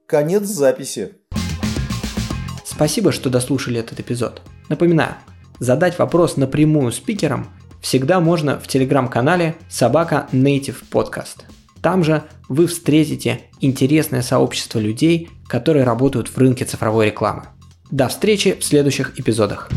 [0.07, 1.15] Конец записи.
[2.63, 4.43] Спасибо, что дослушали этот эпизод.
[4.69, 5.15] Напоминаю,
[5.61, 7.49] задать вопрос напрямую спикерам
[7.81, 11.45] всегда можно в телеграм-канале собака Native Podcast.
[11.81, 17.45] Там же вы встретите интересное сообщество людей, которые работают в рынке цифровой рекламы.
[17.91, 19.71] До встречи в следующих эпизодах.